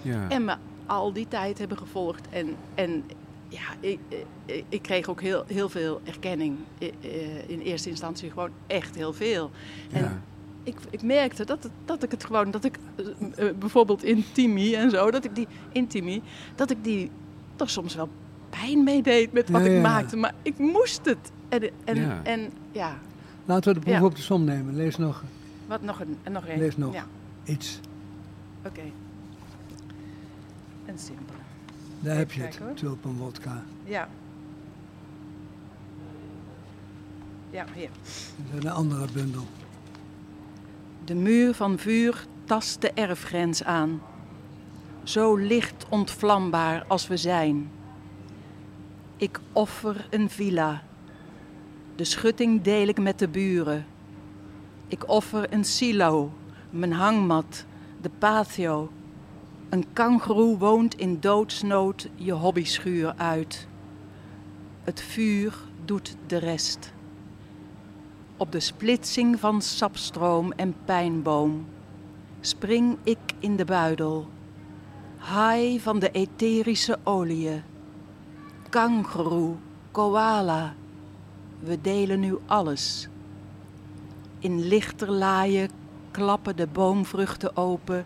[0.02, 0.30] Ja.
[0.30, 0.56] En me
[0.86, 2.28] al die tijd hebben gevolgd.
[2.30, 3.04] En, en
[3.48, 4.00] ja, ik,
[4.46, 6.58] ik, ik kreeg ook heel, heel veel erkenning.
[6.80, 9.52] Eh, In eerste instantie gewoon echt heel veel.
[9.92, 10.24] En
[10.64, 14.76] ik, ik merkte dat, het, dat ik het gewoon, dat ik eh, eh, bijvoorbeeld Intimi
[14.76, 16.22] en zo, dat ik die Intimi,
[16.56, 17.10] dat ik die
[17.56, 18.10] toch soms wel
[18.60, 20.16] pijn meedeed met wat Ja, ik maakte.
[20.18, 21.32] Maar ik moest het.
[21.50, 22.20] En, en, Ja.
[22.24, 22.98] en ja,
[23.46, 24.76] Laten we de proef op de som nemen.
[24.76, 25.24] Lees nog
[25.68, 26.60] wat nog een, en nog één.
[26.60, 26.94] Lees nog.
[26.94, 27.06] Ja,
[27.44, 27.80] iets.
[28.66, 28.82] oké.
[30.86, 31.38] Een simpele.
[32.00, 32.68] Daar heb je Kijk, hoor.
[32.68, 32.78] het.
[32.78, 33.64] Tulpenwodka.
[33.84, 34.08] Ja.
[37.50, 37.90] Ja, hier.
[38.52, 39.44] Dat is een andere bundel.
[41.06, 44.02] De muur van vuur tast de erfgrens aan.
[45.04, 47.70] Zo licht ontvlambaar als we zijn.
[49.22, 50.84] Ik offer een villa.
[51.96, 53.86] De schutting deel ik met de buren.
[54.88, 56.32] Ik offer een silo,
[56.70, 57.66] mijn hangmat,
[58.02, 58.92] de patio.
[59.70, 63.68] Een kangoeroe woont in doodsnood je hobbyschuur uit.
[64.84, 65.56] Het vuur
[65.86, 66.94] doet de rest.
[68.38, 71.66] Op de splitsing van sapstroom en pijnboom
[72.40, 74.28] spring ik in de buidel.
[75.18, 77.71] Haai van de etherische oliën.
[78.72, 79.56] Kangoeroe,
[79.92, 80.74] koala,
[81.60, 83.08] we delen nu alles.
[84.40, 85.70] In lichterlaaien
[86.12, 88.06] klappen de boomvruchten open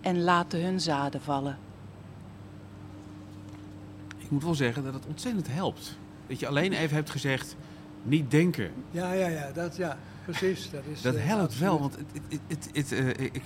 [0.00, 1.58] en laten hun zaden vallen.
[4.18, 5.98] Ik moet wel zeggen dat het ontzettend helpt.
[6.26, 7.56] Dat je alleen even hebt gezegd,
[8.02, 8.72] niet denken.
[8.90, 9.52] Ja, ja, ja.
[9.52, 10.70] Dat, ja precies.
[10.70, 13.42] Dat, is, Dat eh, helpt wel, want het, het, het, het, eh, ik,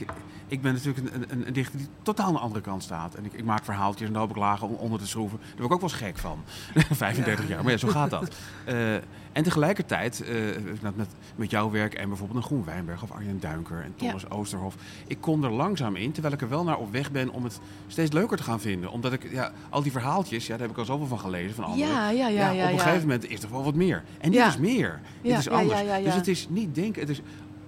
[0.48, 3.14] ik ben natuurlijk een, een, een dichter die totaal aan de andere kant staat.
[3.14, 5.38] En ik, ik maak verhaaltjes en daar hoop ik lagen om onder te schroeven.
[5.38, 6.44] Daar word ik ook wel eens gek van.
[6.96, 8.34] 35 jaar, maar ja, zo gaat dat.
[8.64, 8.94] Eh,
[9.34, 10.34] en tegelijkertijd, eh,
[10.80, 14.30] met, met, met jouw werk en bijvoorbeeld een Groen Wijnberg of Arjen Duinker en Thomas
[14.30, 14.74] Oosterhof.
[15.06, 17.60] Ik kom er langzaam in, terwijl ik er wel naar op weg ben om het
[17.86, 18.90] steeds leuker te gaan vinden.
[18.90, 21.64] Omdat ik, ja, al die verhaaltjes, ja, daar heb ik al zoveel van gelezen van
[21.64, 21.88] anderen.
[21.88, 22.64] Ja, ja, ja, ja.
[22.64, 24.02] op een gegeven moment is er wel wat meer.
[24.20, 25.00] En dit is meer.
[25.20, 25.80] Ja, dit is ja, anders.
[25.80, 26.04] ja, ja, ja.
[26.04, 27.20] Dus het is niet denken, het is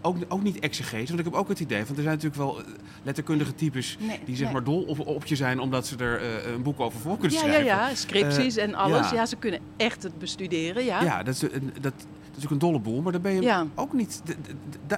[0.07, 1.07] ook, ook niet exegese.
[1.07, 2.67] Want ik heb ook het idee, want er zijn natuurlijk wel eh,
[3.03, 4.53] letterkundige types Nee, die zeg nee.
[4.55, 7.39] maar dol op, op je zijn omdat ze er eh, een boek over voor kunnen
[7.39, 7.67] Ja, ja, schrijven.
[7.67, 9.11] ja, scripties en alles.
[9.11, 9.15] ja.
[9.15, 9.27] Ja.
[9.27, 11.03] ze kunnen echt het bestuderen, ja.
[11.03, 11.93] Ja, dat is, een, dat,
[12.31, 13.67] dat is ook een dolle boel, maar dan ben je Ja.
[13.75, 14.23] ook niet.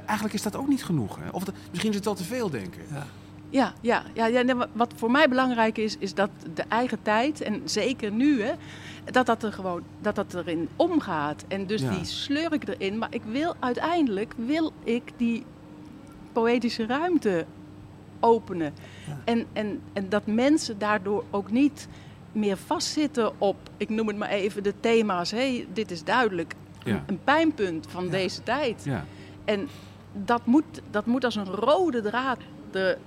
[0.04, 1.16] eigenlijk is dat ook niet genoeg.
[1.20, 1.28] Hè?
[1.30, 2.82] Of dat- misschien is het wel te veel denken.
[2.92, 3.06] Ja.
[3.50, 7.62] Ja, ja, ja, ja wat- voor mij belangrijk is, is dat de eigen tijd, en
[7.64, 8.52] zeker nu, hè,
[9.04, 11.44] dat dat er gewoon dat dat erin omgaat.
[11.48, 11.90] En dus Ja.
[11.90, 12.98] die sleur ik erin.
[12.98, 15.44] Maar ik wil uiteindelijk wil ik die
[16.32, 17.46] poëtische ruimte
[18.20, 18.74] openen.
[19.06, 19.18] Ja.
[19.24, 21.88] En, en, en dat mensen daardoor ook niet
[22.32, 25.30] meer vastzitten op, ik noem het maar even, de thema's.
[25.30, 27.04] Hé, dit is duidelijk Ja.
[27.06, 28.84] een, pijnpunt van deze tijd.
[28.84, 29.04] Ja.
[29.44, 29.68] En
[30.12, 32.38] dat moet, dat moet als een rode draad
[32.72, 32.98] er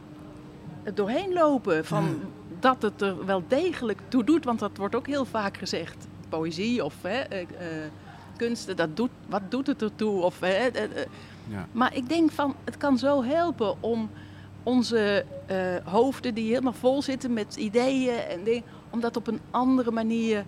[0.94, 1.86] doorheen lopen.
[1.86, 2.40] Van Ja.
[2.60, 4.46] Dat het er wel degelijk toe doet.
[4.46, 6.08] Want dat wordt ook heel vaak gezegd.
[6.30, 7.48] Poëzie of hè, eh, eh,
[8.38, 10.22] kunsten, dat doet, wat doet het ertoe?
[10.22, 11.06] Of, hè, eh.
[11.48, 11.68] Ja.
[11.72, 14.10] Maar ik denk van, het kan zo helpen om
[14.64, 15.26] onze
[15.84, 20.46] hoofden die helemaal vol zitten met ideeën en dingen, om dat op een andere manier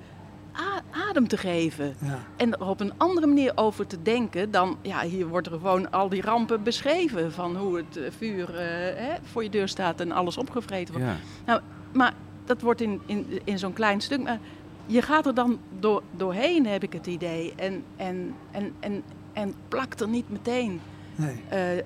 [0.91, 1.95] adem te geven.
[1.99, 2.19] Ja.
[2.35, 5.91] En er op een andere manier over te denken dan, ja, hier wordt er gewoon
[5.91, 7.31] al die rampen beschreven.
[7.31, 8.65] Van hoe het eh, vuur eh,
[9.07, 11.09] hè, voor je deur staat en alles opgevreten wordt.
[11.45, 11.61] Ja.
[11.91, 12.13] Maar
[12.45, 14.23] dat wordt in, in, in zo'n klein stuk.
[14.23, 14.39] Maar
[14.85, 17.53] je gaat er dan door, doorheen, heb ik het idee.
[17.55, 20.81] En, en, en, en, en plakt er niet meteen.
[21.15, 21.41] Nee.
[21.49, 21.83] Eh,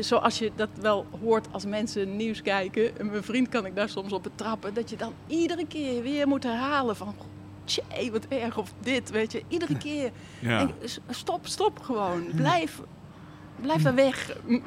[0.00, 2.98] zoals je dat wel hoort als mensen nieuws kijken.
[2.98, 4.74] En mijn vriend kan ik daar soms op betrappen.
[4.74, 7.14] Dat je dan iedere keer weer moet herhalen van...
[7.68, 9.42] Tjee, wat erg of dit, weet je.
[9.48, 10.10] Iedere keer.
[10.38, 10.60] Ja.
[10.60, 10.70] En
[11.08, 12.24] stop, stop gewoon.
[12.34, 12.80] Blijf,
[13.60, 14.36] blijf daar weg.
[14.48, 14.62] En,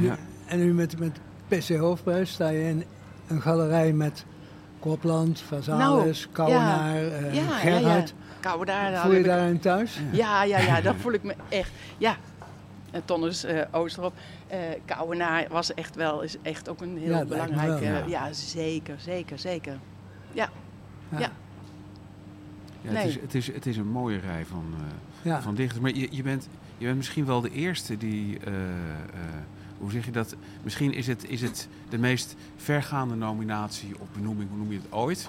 [0.00, 0.16] nu, Ja.
[0.46, 1.18] en nu met, met
[1.48, 2.84] PC Hoofdprijs sta je in
[3.28, 4.24] een galerij met
[4.78, 7.58] Kopland, Vazalis, Kouwenaar, eh, Nou, ja, ja, ja.
[7.58, 8.14] Gerhard.
[9.02, 10.00] Voel je ik- daarin thuis?
[10.12, 11.70] Ja, ja, ja, daar voel ik me echt.
[11.98, 12.16] Ja,
[12.90, 14.12] En Tonnes eh Oosterop.
[14.46, 17.80] eh Kouwenaar was echt wel, is echt ook een heel Ja, belangrijke.
[17.90, 18.04] wel, ja.
[18.26, 18.32] ja.
[18.32, 19.76] zeker, zeker, zeker.
[20.32, 20.48] Ja,
[21.08, 21.18] Ja.
[21.18, 21.30] ja.
[22.82, 22.96] Ja, Nee.
[23.02, 24.84] het, is, het, is, het is een mooie rij van, eh,
[25.30, 25.42] Ja.
[25.42, 25.80] van dichters.
[25.80, 28.38] Maar je, je, bent, je bent misschien wel de eerste die.
[28.38, 28.60] eh, eh,
[29.78, 30.36] hoe zeg je dat?
[30.62, 34.92] Misschien is het, is het de meest vergaande nominatie of benoeming, hoe noem je het
[34.92, 35.28] ooit?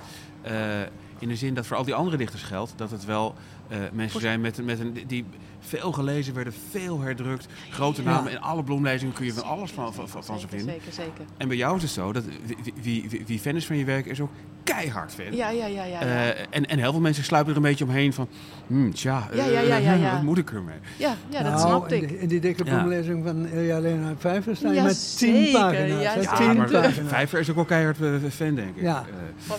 [1.15, 3.35] Eh, in de zin dat voor al die andere dichters geldt dat het wel
[3.67, 5.25] eh, mensen zijn met, een- met een, die
[5.59, 8.09] veel gelezen werden, veel herdrukt, grote Ja.
[8.09, 8.31] namen.
[8.31, 10.75] In alle bloemlezingen kun je van alles van, van, van, van ze zeker, vinden.
[10.75, 11.25] Zeker, zeker.
[11.37, 13.85] En bij jou is het zo dat wie, wie, wie, wie fan is van je
[13.85, 14.29] werk is ook
[14.63, 15.35] keihard fan.
[15.35, 15.99] Ja, ja, ja, ja.
[16.03, 16.31] ja.
[16.33, 18.27] Eh, en, en heel veel mensen sluipen er een beetje omheen van...
[18.67, 20.11] Hmm, tja, Ja, eh, ja, ja, ja, ja.
[20.13, 20.75] wat moet ik ermee?
[20.97, 22.09] ja, ja, dat Nou, snapte in ik.
[22.09, 22.75] die, in die dikke Ja.
[22.77, 26.01] bloemlezing van Ilja Lena Vijver sta je Ja, met tien zeker, pagina's.
[26.23, 27.09] ja, tien maar pagina's.
[27.09, 28.81] Vijver is ook wel keihard eh, fan, denk ik.
[28.81, 29.05] Ja.
[29.47, 29.53] Eh,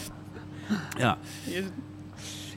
[0.99, 1.19] ja.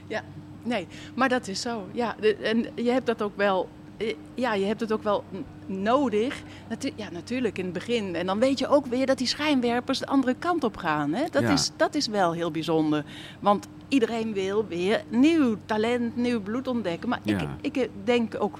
[0.06, 0.22] Ja,
[0.62, 1.86] nee, maar dat is zo.
[1.92, 3.68] Ja, en je hebt dat ook wel.
[3.96, 5.24] eh, Ja, je hebt het ook wel
[5.66, 6.42] nodig.
[6.68, 8.14] Natu ja, natuurlijk in het begin.
[8.14, 11.12] En dan weet je ook weer dat die schijnwerpers de andere kant op gaan.
[11.14, 11.24] Hè?
[11.30, 11.50] Dat, Ja.
[11.50, 13.04] is, dat is wel heel bijzonder.
[13.40, 17.08] Want iedereen wil weer nieuw talent, nieuw bloed ontdekken.
[17.08, 17.56] Maar Ja.
[17.60, 18.58] ik, ik denk ook.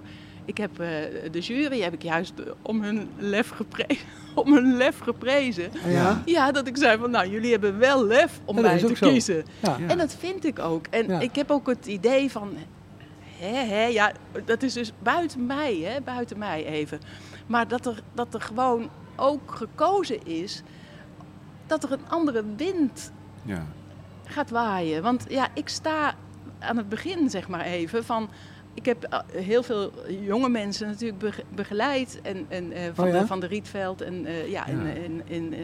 [0.48, 0.88] Ik heb eh,
[1.30, 4.06] de jury heb ik juist eh, om hun lef geprezen.
[4.34, 5.70] Om hun lef geprezen.
[5.86, 6.22] Ja?
[6.24, 9.08] Ja, dat ik zei van nou, jullie hebben wel lef om Ja, mij te zo.
[9.10, 9.44] kiezen.
[9.62, 9.78] Ja.
[9.86, 10.86] En dat vind ik ook.
[10.90, 11.20] En Ja.
[11.20, 12.52] ik heb ook het idee van,
[13.38, 14.12] hè, hè, ja,
[14.44, 17.00] dat is dus buiten mij, hè, buiten mij even.
[17.46, 20.62] Maar dat er, dat er gewoon ook gekozen is
[21.66, 23.12] dat er een andere wind
[23.44, 23.66] ja.
[24.24, 25.02] gaat waaien.
[25.02, 26.14] Want ja, ik sta
[26.58, 28.28] aan het begin, zeg maar even, van...
[28.78, 32.20] Ik heb eh, heel veel jonge mensen natuurlijk bege- begeleid.
[32.22, 33.20] En, en, eh, van, Oh ja?
[33.20, 34.92] de, van de Rietveld en eh, ja, in, Ja.
[34.92, 35.54] in, in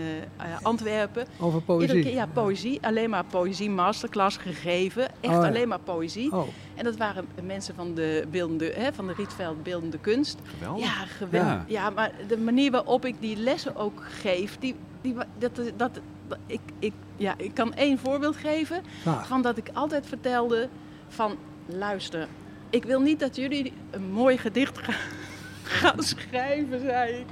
[0.63, 1.27] Antwerpen.
[1.41, 2.03] Over Iedere poëzie.
[2.03, 2.79] keer, ja, poëzie.
[2.83, 5.03] Alleen maar poëzie masterclass gegeven.
[5.03, 5.49] Echt Oh ja.
[5.49, 6.33] alleen maar poëzie.
[6.33, 10.39] Oh, En dat waren mensen van de, beeldende, hè, van de Rietveld Beeldende Kunst.
[10.59, 10.85] Geweldig.
[10.85, 11.51] Ja, geweldig.
[11.53, 11.65] Ja.
[11.67, 11.91] Ja.
[11.91, 16.01] maar de manier waarop ik die lessen ook geef, die, die, dat, dat, dat,
[16.47, 18.83] ik, ik, ja, ik kan één voorbeeld geven.
[19.23, 20.69] Van dat ik altijd vertelde
[21.09, 21.37] van,
[21.67, 22.29] luister,
[22.75, 24.95] ik wil niet dat jullie een mooi gedicht gaan,
[25.81, 27.27] gaan schrijven, zei ik.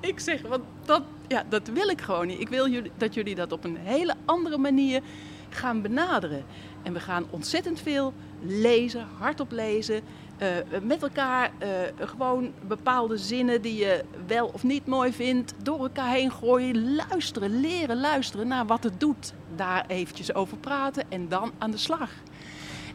[0.00, 2.40] Ik zeg, want dat, ja, dat wil ik gewoon niet.
[2.40, 5.02] Ik wil jullie, dat jullie dat op een hele andere manier
[5.48, 6.44] gaan benaderen.
[6.82, 10.00] En we gaan ontzettend veel lezen, hardop lezen.
[10.38, 10.48] eh,
[10.82, 11.68] met elkaar eh,
[11.98, 16.94] gewoon bepaalde zinnen die je wel of niet mooi vindt, door elkaar heen gooien.
[16.94, 19.32] Luisteren, leren luisteren naar wat het doet.
[19.56, 22.10] Daar eventjes over praten en dan aan de slag.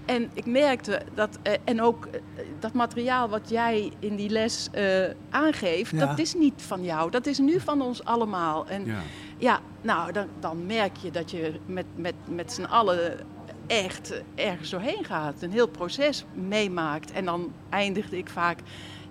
[0.08, 2.20] En ik merkte dat, eh, en ook eh,
[2.60, 6.06] dat materiaal wat jij in die les eh, aangeeft, Ja.
[6.06, 7.12] dat is niet van jou.
[7.12, 8.68] Dat is nu van ons allemaal.
[8.68, 9.00] En Ja.
[9.38, 13.20] ja, nou, dan, dan merk je dat je met, met, met z'n allen
[13.68, 15.42] echt ergens doorheen gaat.
[15.42, 17.12] Een heel proces meemaakt.
[17.12, 18.60] En dan eindigde ik vaak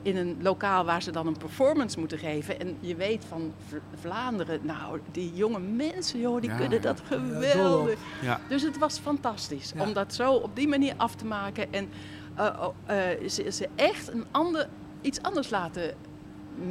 [0.07, 2.61] in een lokaal waar ze dan een performance moeten geven.
[2.61, 3.53] En je weet van
[3.95, 7.99] Vlaanderen, nou, die jonge mensen, joh, die Ja, kunnen dat geweldig.
[8.23, 8.41] Ja.
[8.49, 9.83] Dus het was fantastisch Ja.
[9.83, 11.73] om dat zo op die manier af te maken.
[11.73, 11.89] En
[12.35, 14.69] eh, oh, eh, ze, ze echt een ander,
[15.01, 15.95] iets anders laten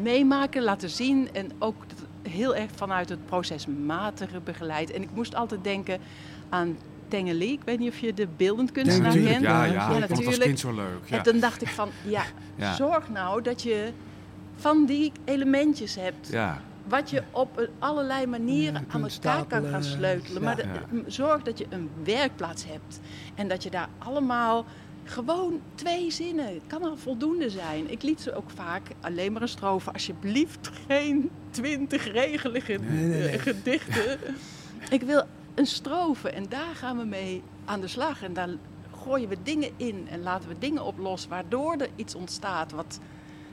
[0.01, 1.29] meemaken, laten zien.
[1.33, 1.83] En ook
[2.29, 4.91] heel erg vanuit het procesmatige begeleid.
[4.91, 5.99] En ik moest altijd denken
[6.49, 6.77] aan
[7.16, 7.51] Tengeli.
[7.51, 9.43] Ik weet niet of je de beeldend kunstenaar Natuurlijk, kent.
[9.45, 10.41] Ja, Ja, ja, ja, als natuurlijk.
[10.41, 10.99] kind zo leuk.
[11.05, 11.18] Ja.
[11.18, 12.24] En toen dacht ik van, ja,
[12.55, 12.74] Ja.
[12.76, 13.91] zorg nou dat je
[14.55, 16.28] van die elementjes hebt.
[16.32, 16.61] ja.
[16.88, 20.43] Wat je op allerlei manieren Ja, aan elkaar kan gaan sleutelen.
[20.43, 20.63] Maar ja.
[20.91, 22.99] de- zorg dat je een werkplaats hebt.
[23.36, 24.66] En dat je daar allemaal
[25.03, 26.45] gewoon twee zinnen.
[26.45, 27.91] Het kan al voldoende zijn.
[27.91, 29.91] Ik liet ze ook vaak alleen maar een strofe.
[29.91, 33.39] Alsjeblieft geen twintig regelige Nee, nee, nee.
[33.39, 34.20] gedichten.
[34.89, 35.24] Ik wil
[35.56, 38.24] een strofe en daar gaan we mee aan de slag.
[38.24, 38.49] En daar
[39.03, 41.30] gooien we dingen in en laten we dingen oplossen.
[41.30, 42.99] Waardoor er iets ontstaat wat,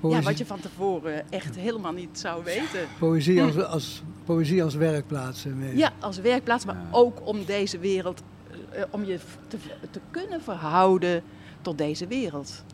[0.02, 2.88] ja, wat je van tevoren echt helemaal niet zou weten.
[2.98, 5.44] poëzie, als, als, poëzie als werkplaats.
[5.44, 5.76] mee.
[5.76, 6.88] Ja, als werkplaats, maar Ja.
[6.90, 8.22] ook om deze wereld,
[8.70, 9.56] eh, om je te,
[9.90, 11.22] te kunnen verhouden
[11.62, 12.64] tot deze wereld.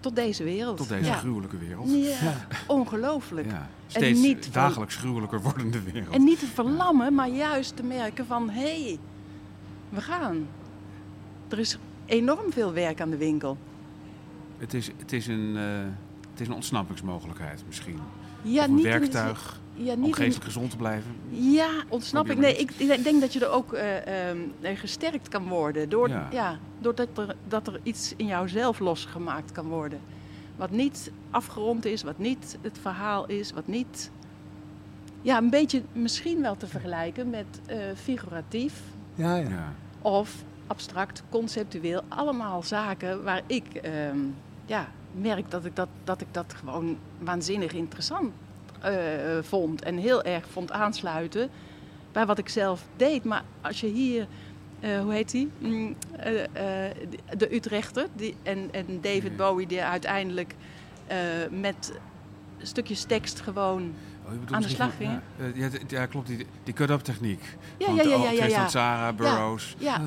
[0.00, 0.76] Tot deze wereld.
[0.76, 1.14] Tot deze ja.
[1.14, 1.90] gruwelijke wereld.
[1.90, 2.46] Ja, Ja.
[2.66, 3.50] ongelooflijk.
[3.50, 3.68] Ja.
[3.86, 6.14] Steeds niet van- dagelijks gruwelijker wordende wereld.
[6.14, 8.98] En niet te verlammen, maar juist te merken van, hé, hey,
[9.88, 10.46] we gaan.
[11.48, 13.56] Er is enorm veel werk aan de winkel.
[14.58, 15.62] Het is, het is, een, eh,
[16.30, 17.98] het is een ontsnappingsmogelijkheid misschien.
[18.42, 21.10] Ja, of een niet werktuig ja, om in- geestelijk gezond te blijven.
[21.30, 22.38] Ja, ontsnap ik.
[22.38, 25.88] Nee, ik, ik denk dat je er ook eh, ehm, eh, gesterkt kan worden.
[25.88, 26.28] Door, Ja.
[26.32, 26.58] ja.
[26.78, 30.00] doordat er, dat er iets in jouzelf losgemaakt kan worden.
[30.56, 34.10] Wat niet afgerond is, wat niet het verhaal is, wat niet...
[35.22, 38.80] Ja, een beetje misschien wel te vergelijken met eh, figuratief
[39.14, 39.48] Ja, ja.
[39.48, 39.72] Ja.
[40.02, 42.02] of abstract, conceptueel.
[42.08, 44.18] Allemaal zaken waar ik ehm,
[44.66, 48.32] ja, merk dat ik dat, dat ik dat gewoon waanzinnig interessant
[48.80, 48.94] eh,
[49.42, 49.82] vond.
[49.82, 51.50] En heel erg vond aansluiten
[52.12, 53.24] bij wat ik zelf deed.
[53.24, 54.26] Maar als je hier,
[54.80, 55.50] eh, hoe heet die?
[55.58, 56.34] Mm, eh,
[57.36, 59.36] de Utrechter die, en, en David Ja.
[59.36, 60.54] Bowie, die uiteindelijk
[61.50, 61.92] met
[62.62, 63.92] stukjes tekst gewoon
[64.24, 65.20] Oh, Aan de slag van-
[65.54, 66.26] Ja, eh, klopt.
[66.26, 67.56] Die, die cut-up techniek.
[67.78, 68.68] Ja, Van ja, ja, oh, ja, ja,
[69.78, 69.98] ja.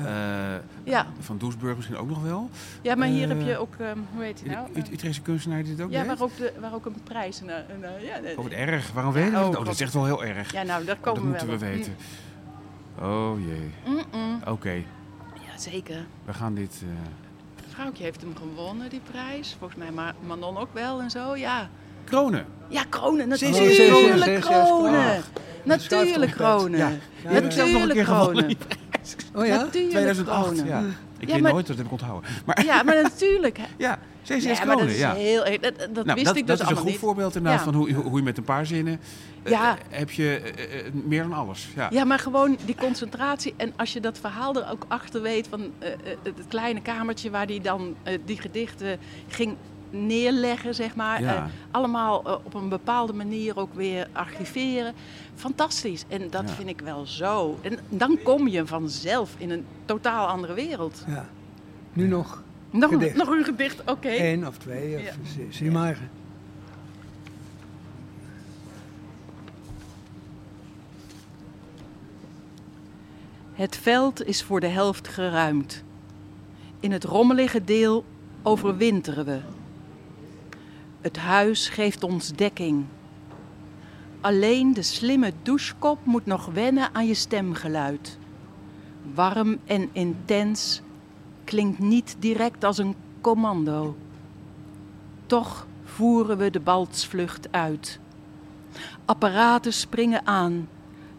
[0.84, 2.50] Ja, eh, van Doesburg misschien ook nog wel.
[2.82, 4.68] ja maar hier Eh, heb je ook, ehm, hoe heet hij nou?
[4.92, 7.40] Utrechtse kunstenaar die dit ook Ja, waar ook, de, waar ook een prijs.
[7.40, 8.30] Een, een, een- ja.
[8.36, 8.92] Oh, wat erg.
[8.92, 9.40] Waarom weet je dat?
[9.40, 9.72] oh, Oh, dat God.
[9.74, 10.52] is echt wel heel erg.
[10.52, 11.76] ja, nou, daar Oh, komen dat moeten we wel op.
[11.76, 11.96] weten.
[13.00, 13.70] Oh jee.
[14.12, 14.40] Mm.
[14.46, 14.72] Oké,
[15.34, 16.04] Ja, zeker.
[16.24, 16.82] we gaan dit...
[16.82, 16.88] eh,
[17.64, 19.56] Het vrouwtje heeft hem gewonnen, die prijs.
[19.58, 21.70] Volgens mij Ma- Manon ook wel en zo, ja.
[22.04, 22.44] Kronen.
[22.68, 24.18] Ja, kronen, natuurlijk kronen.
[25.64, 26.78] Natuurlijk kronen.
[26.78, 26.88] Ja,
[27.22, 28.56] die heb ik zelf nog een keer Natuurlijk gewonnen.
[28.56, 28.80] kronen.
[29.34, 29.56] Oh ja?
[29.56, 30.66] Natuurlijk 2008, kronen.
[30.66, 30.78] ja.
[31.18, 32.30] Ik Ja, weet maar- nooit, dat heb ik onthouden.
[32.46, 33.58] Maar Ja, maar natuurlijk.
[33.76, 35.14] ja, CCS Ja, kronen, dat is ja.
[35.14, 35.44] heel.
[35.60, 35.60] Dat,
[35.92, 36.98] dat Nou, wist dat, ik dat dus is een allemaal goed niet.
[36.98, 37.64] voorbeeld inderdaad Ja.
[37.72, 39.00] van hoe, hoe je met een paar zinnen...
[39.42, 39.76] eh, Ja.
[39.88, 41.68] heb je eh, eh, meer dan alles.
[41.76, 41.88] Ja.
[41.90, 43.54] Ja, maar gewoon die concentratie.
[43.56, 45.72] En als je dat verhaal er ook achter weet van
[46.22, 47.94] het kleine kamertje waar hij dan
[48.24, 48.98] die gedichten
[49.28, 49.56] ging
[49.92, 51.20] neerleggen, zeg maar.
[51.22, 51.34] Ja.
[51.36, 54.94] Eh, allemaal eh, op een bepaalde manier ook weer archiveren.
[55.34, 56.04] Fantastisch.
[56.08, 56.54] En dat Ja.
[56.54, 57.58] vind ik wel zo.
[57.62, 61.04] En dan kom je vanzelf in een totaal andere wereld.
[61.06, 61.26] Ja.
[61.92, 63.16] Nu nog Nog, Gedicht.
[63.16, 64.08] nog een gedicht, oké.
[64.08, 64.96] één of twee.
[64.98, 65.14] Of,
[65.50, 65.98] zie maar.
[73.52, 75.82] Het veld is voor de helft geruimd.
[76.80, 78.04] In het rommelige deel
[78.42, 79.38] overwinteren we.
[81.02, 82.84] Het huis geeft ons dekking.
[84.20, 88.18] Alleen de slimme douchekop moet nog wennen aan je stemgeluid.
[89.14, 90.82] Warm en intens
[91.44, 93.96] klinkt niet direct als een commando.
[95.26, 98.00] Toch voeren we de baltsvlucht uit.
[99.04, 100.68] Apparaten springen aan.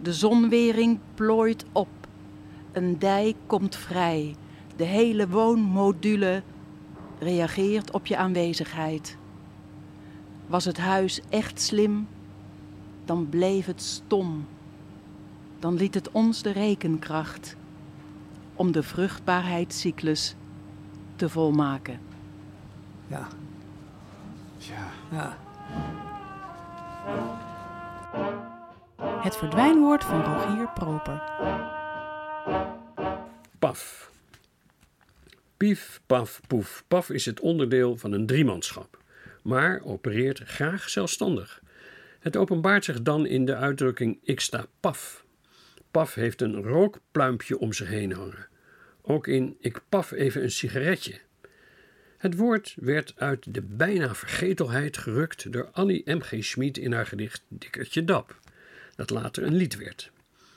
[0.01, 1.89] De zonwering plooit op.
[2.71, 4.35] Een dijk komt vrij.
[4.75, 6.43] De hele woonmodule
[7.19, 9.17] reageert op je aanwezigheid.
[10.53, 12.07] Was het huis echt slim,
[13.05, 14.47] dan bleef het stom.
[15.59, 17.55] Dan liet het ons de rekenkracht
[18.53, 20.35] om de vruchtbaarheidscyclus
[21.15, 21.99] te volmaken.
[23.07, 23.27] Ja.
[24.57, 24.91] Ja.
[25.11, 25.37] ja.
[29.21, 31.23] Het verdwijnwoord van Rogier Proper.
[33.59, 34.11] PAF.
[35.57, 36.83] Pief, paf, poef.
[36.87, 39.02] PAF is het onderdeel van een driemanschap,
[39.43, 41.61] maar opereert graag zelfstandig.
[42.19, 45.25] Het openbaart zich dan in de uitdrukking ik sta paf.
[45.91, 48.47] Paf heeft een rookpluimpje om zich heen hangen.
[49.01, 51.19] Ook in ik paf even een sigaretje.
[52.17, 56.33] Het woord werd uit de bijna vergetelheid gerukt door Annie M.G.
[56.39, 58.39] Schmid in haar gedicht Dikkertje Dap,
[58.95, 60.11] dat later een lied werd.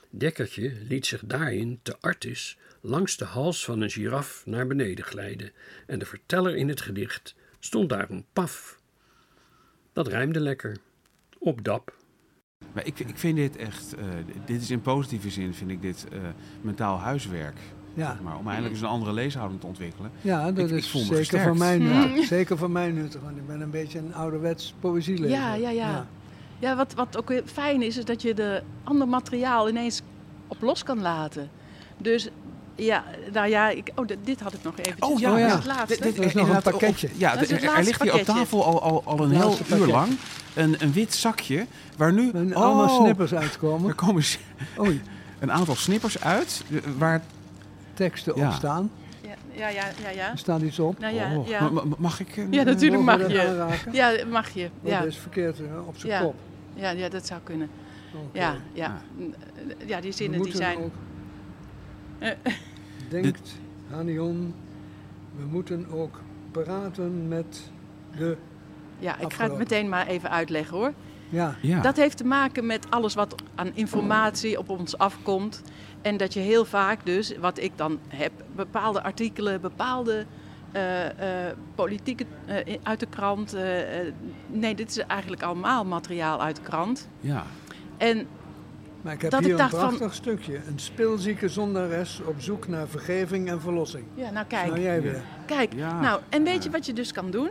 [0.09, 5.51] Dekkertje liet zich daarin te artis langs de hals van een giraf naar beneden glijden
[5.87, 8.76] en de verteller in het gedicht stond daarom paf.
[9.97, 10.77] Dat rijmde lekker.
[11.39, 11.93] Op dap.
[12.73, 14.05] Maar ik, ik vind dit echt, eh,
[14.45, 16.19] dit is in positieve zin, vind ik dit eh,
[16.61, 17.57] mentaal huiswerk.
[17.93, 18.11] Ja.
[18.11, 20.11] zeg maar, om eindelijk eens een andere leeshouding te ontwikkelen.
[20.21, 21.45] Ja, dat Ik- ik is voel me zeker gesterkt.
[21.47, 22.05] voor mij Ja.
[22.05, 22.25] nuttig.
[22.25, 25.37] Zeker voor mij nuttig, want ik ben een beetje een ouderwets poëzielezer.
[25.37, 26.07] Ja, ja, ja.
[26.59, 30.01] Ja, wat, wat ook weer fijn is, is dat je de ander materiaal ineens
[30.47, 31.49] op los kan laten.
[31.97, 32.29] Dus
[32.77, 33.03] ja,
[33.33, 35.03] nou ja, ik, oh, dit- had ik nog even.
[35.03, 35.55] Oh ja, dat is ja.
[35.55, 36.03] het laatste.
[36.03, 37.09] Dit- is nog een pakketje.
[37.15, 39.57] ja, Dat is het er- er ligt hier op tafel al, al, al een heel
[39.73, 40.17] uur lang
[40.53, 41.65] een, een wit zakje
[41.97, 43.95] waar nu oh, allemaal snippers Er uitkomen.
[43.95, 44.39] komen s-
[44.79, 45.01] Oei,
[45.39, 47.21] een aantal snippers uit eh, waar
[47.93, 48.47] teksten Ja.
[48.47, 48.91] op staan.
[49.21, 50.09] Ja, ja, ja, ja.
[50.09, 50.31] ja.
[50.31, 50.99] Er staat iets op.
[50.99, 51.69] Nou ja, Oh, ja.
[51.69, 52.37] ma- ma- mag ik?
[52.37, 53.47] eh, Ja, natuurlijk mag je.
[53.47, 53.93] aanraken?
[53.93, 54.69] Ja, mag je.
[54.83, 56.19] Oh, Ja, Dat is verkeerd hè, op zijn Ja.
[56.21, 56.35] kop.
[56.73, 57.69] ja, ja, dat zou kunnen.
[58.31, 58.85] Ja, ja.
[58.85, 58.93] Ah.
[59.87, 60.91] ja die zinnen die moeten zijn...
[63.09, 64.53] Denkt Hanion,
[65.35, 67.71] we moeten ook praten met
[68.17, 68.37] de...
[68.99, 70.93] Ja, ik ga het meteen maar even uitleggen hoor.
[71.29, 71.55] Ja.
[71.61, 71.81] Ja.
[71.81, 75.61] Dat heeft te maken met alles wat aan informatie op ons afkomt.
[76.01, 80.25] En dat je heel vaak dus, wat ik dan heb, bepaalde artikelen, bepaalde
[80.71, 83.55] eh, eh, politieke eh, uit de krant.
[84.47, 87.09] nee, dit is eigenlijk allemaal materiaal uit de krant.
[87.19, 87.43] ja.
[87.97, 88.27] En
[89.01, 90.53] Maar ik heb Dat hier ik een dacht van- prachtig stukje.
[90.67, 94.03] Een speelzieke zondares op zoek naar vergeving en verlossing.
[94.13, 94.67] ja, nou kijk.
[94.67, 95.21] Nou, jij weer.
[95.45, 95.99] Kijk, Ja.
[96.01, 97.49] nou, en weet je wat je dus kan doen?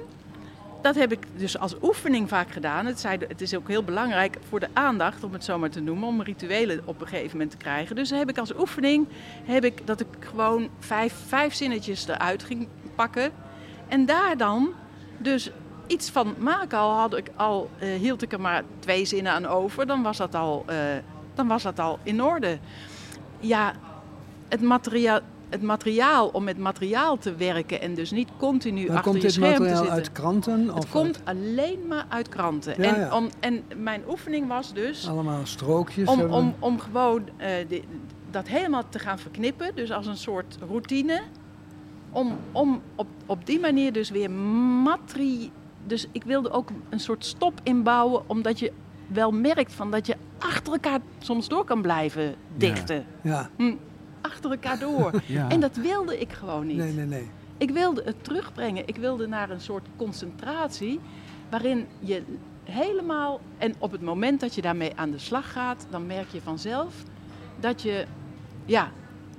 [0.82, 2.86] Dat heb ik dus als oefening vaak gedaan.
[2.86, 5.80] Het, zei, het is ook heel belangrijk voor de aandacht, om het zo maar te
[5.80, 7.96] noemen, om rituelen op een gegeven moment te krijgen.
[7.96, 9.06] Dus heb ik als oefening
[9.44, 13.30] heb ik dat ik gewoon vijf, vijf zinnetjes eruit ging pakken.
[13.88, 14.68] En daar dan
[15.18, 15.50] dus
[15.86, 16.78] iets van maken.
[16.78, 20.16] Al, had ik, al eh, hield ik er maar twee zinnen aan over, dan was
[20.16, 20.76] dat al, eh,
[21.36, 22.58] dan was dat al in orde.
[23.40, 23.72] Ja,
[24.48, 29.10] het materiaal, het materiaal om met materiaal te werken en dus niet continu Maar achter
[29.10, 29.94] komt je scherm te materiaal zitten.
[29.94, 30.66] uit kranten?
[30.66, 32.82] het of komt alleen maar uit kranten.
[32.82, 33.16] Ja, en, ja.
[33.16, 36.08] Om, en mijn oefening was dus allemaal strookjes?
[36.08, 36.36] om, hebben?
[36.36, 37.50] om, om gewoon eh,
[38.30, 39.74] dat helemaal te gaan verknippen.
[39.74, 41.22] Dus als een soort routine.
[42.10, 45.50] Om, om op, op die manier dus weer materi...
[45.86, 48.22] Dus ik wilde ook een soort stop inbouwen.
[48.26, 48.72] Omdat je
[49.06, 53.04] wel merkt van dat je achter elkaar soms door kan blijven dichten.
[53.22, 53.74] Ja, Hm,
[54.20, 55.10] achter elkaar door.
[55.26, 55.48] Ja.
[55.48, 56.76] En dat wilde ik gewoon niet.
[56.76, 57.28] nee, nee, nee.
[57.58, 58.86] Ik wilde het terugbrengen.
[58.88, 61.00] Ik wilde naar een soort concentratie
[61.50, 62.22] waarin je
[62.64, 66.40] helemaal en op het moment dat je daarmee aan de slag gaat, dan merk je
[66.40, 66.94] vanzelf
[67.60, 68.06] dat je
[68.64, 68.90] ja,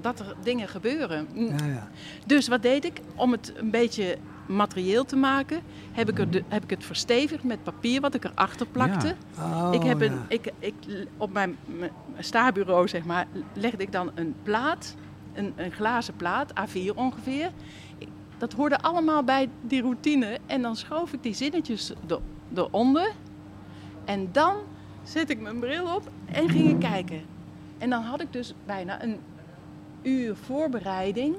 [0.01, 1.27] dat er dingen gebeuren.
[1.33, 1.47] Mm.
[1.57, 1.87] Ja, ja.
[2.25, 3.01] Dus wat deed ik?
[3.15, 7.43] Om het een beetje materieel te maken, heb ik, er de, heb ik het verstevigd
[7.43, 9.15] met papier wat ik erachter plakte.
[9.37, 10.25] Oh, ik heb een, ja.
[10.27, 10.73] ik, ik,
[11.17, 14.95] op mijn, mijn staarbureau zeg maar, legde ik dan een plaat,
[15.33, 17.51] een, een glazen plaat, A4 ongeveer.
[18.37, 20.39] Dat hoorde allemaal bij die routine.
[20.45, 22.19] En dan schoof ik die zinnetjes er,
[22.53, 23.11] eronder.
[24.05, 24.55] En dan
[25.03, 27.21] zet ik mijn bril op en ging ik kijken.
[27.77, 29.19] En dan had ik dus bijna een
[30.01, 31.35] uur voorbereiding.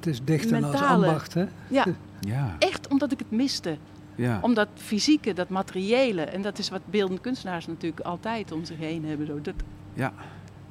[0.00, 1.44] Het is dichten als mentale- ambacht, hè?
[1.68, 1.84] Ja,
[2.20, 2.56] Ja.
[2.58, 3.76] echt omdat ik het miste.
[4.14, 4.38] Ja.
[4.42, 6.22] Om dat fysieke, dat materiële.
[6.22, 9.26] En dat is wat beeldende kunstenaars natuurlijk altijd om zich heen hebben.
[9.26, 9.40] Zo.
[9.40, 9.54] Dat,
[9.94, 10.12] ja.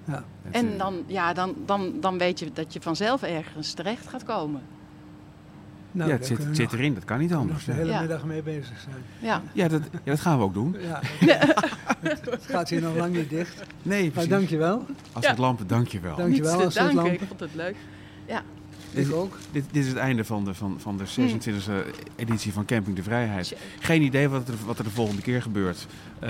[0.06, 0.24] Ja.
[0.52, 4.24] En eh, dan, ja, dan, dan, dan weet je dat je vanzelf ergens terecht gaat
[4.24, 4.62] komen.
[5.92, 7.66] Nou, ja, het zit, zit erin, dat kan niet anders.
[7.66, 8.00] de hele Ja.
[8.00, 8.96] middag mee bezig zijn.
[9.20, 9.42] Ja.
[9.54, 10.76] ja, dat, ja, dat gaan we ook doen.
[10.80, 11.00] Ja,
[12.00, 13.64] het gaat hier nog lang niet dicht.
[13.82, 14.30] Nee, Maar precies.
[14.30, 14.86] dankjewel.
[15.14, 15.30] Als Ja.
[15.30, 16.16] het lampen, dankjewel.
[16.16, 17.14] Dank- Dankjewel, Niets als het lampen.
[17.14, 17.76] Ik vond het leuk.
[18.28, 18.42] Ja.
[18.92, 19.38] Ik ook.
[19.52, 21.72] Dit, dit is het einde van de, van, van de 26e
[22.16, 23.56] editie van Camping de Vrijheid.
[23.80, 25.88] Geen idee wat er, wat er de volgende keer gebeurt.
[26.20, 26.30] Eh,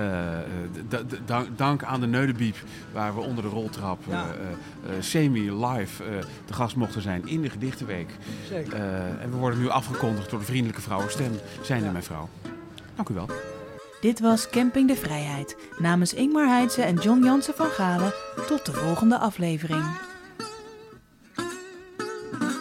[0.90, 2.56] d- dank, dank aan de Neudebiep,
[2.94, 4.26] waar we onder de roltrap eh, Ja.
[4.26, 6.10] eh, eh, semi-live eh,
[6.46, 8.10] te gast mochten zijn in de Gedichtenweek.
[8.50, 8.74] Zeker.
[8.74, 11.32] Eh, en we worden nu afgekondigd door de vriendelijke vrouwenstem.
[11.62, 11.92] Zijn er Ja.
[11.92, 12.30] mijn vrouw.
[12.96, 13.30] Dank u wel.
[14.02, 15.56] Dit was Camping de Vrijheid.
[15.78, 18.14] Namens Ingmar Heidse en John Jansen van Galen.
[18.48, 19.84] Tot de volgende aflevering.
[22.32, 22.50] Mm-hmm.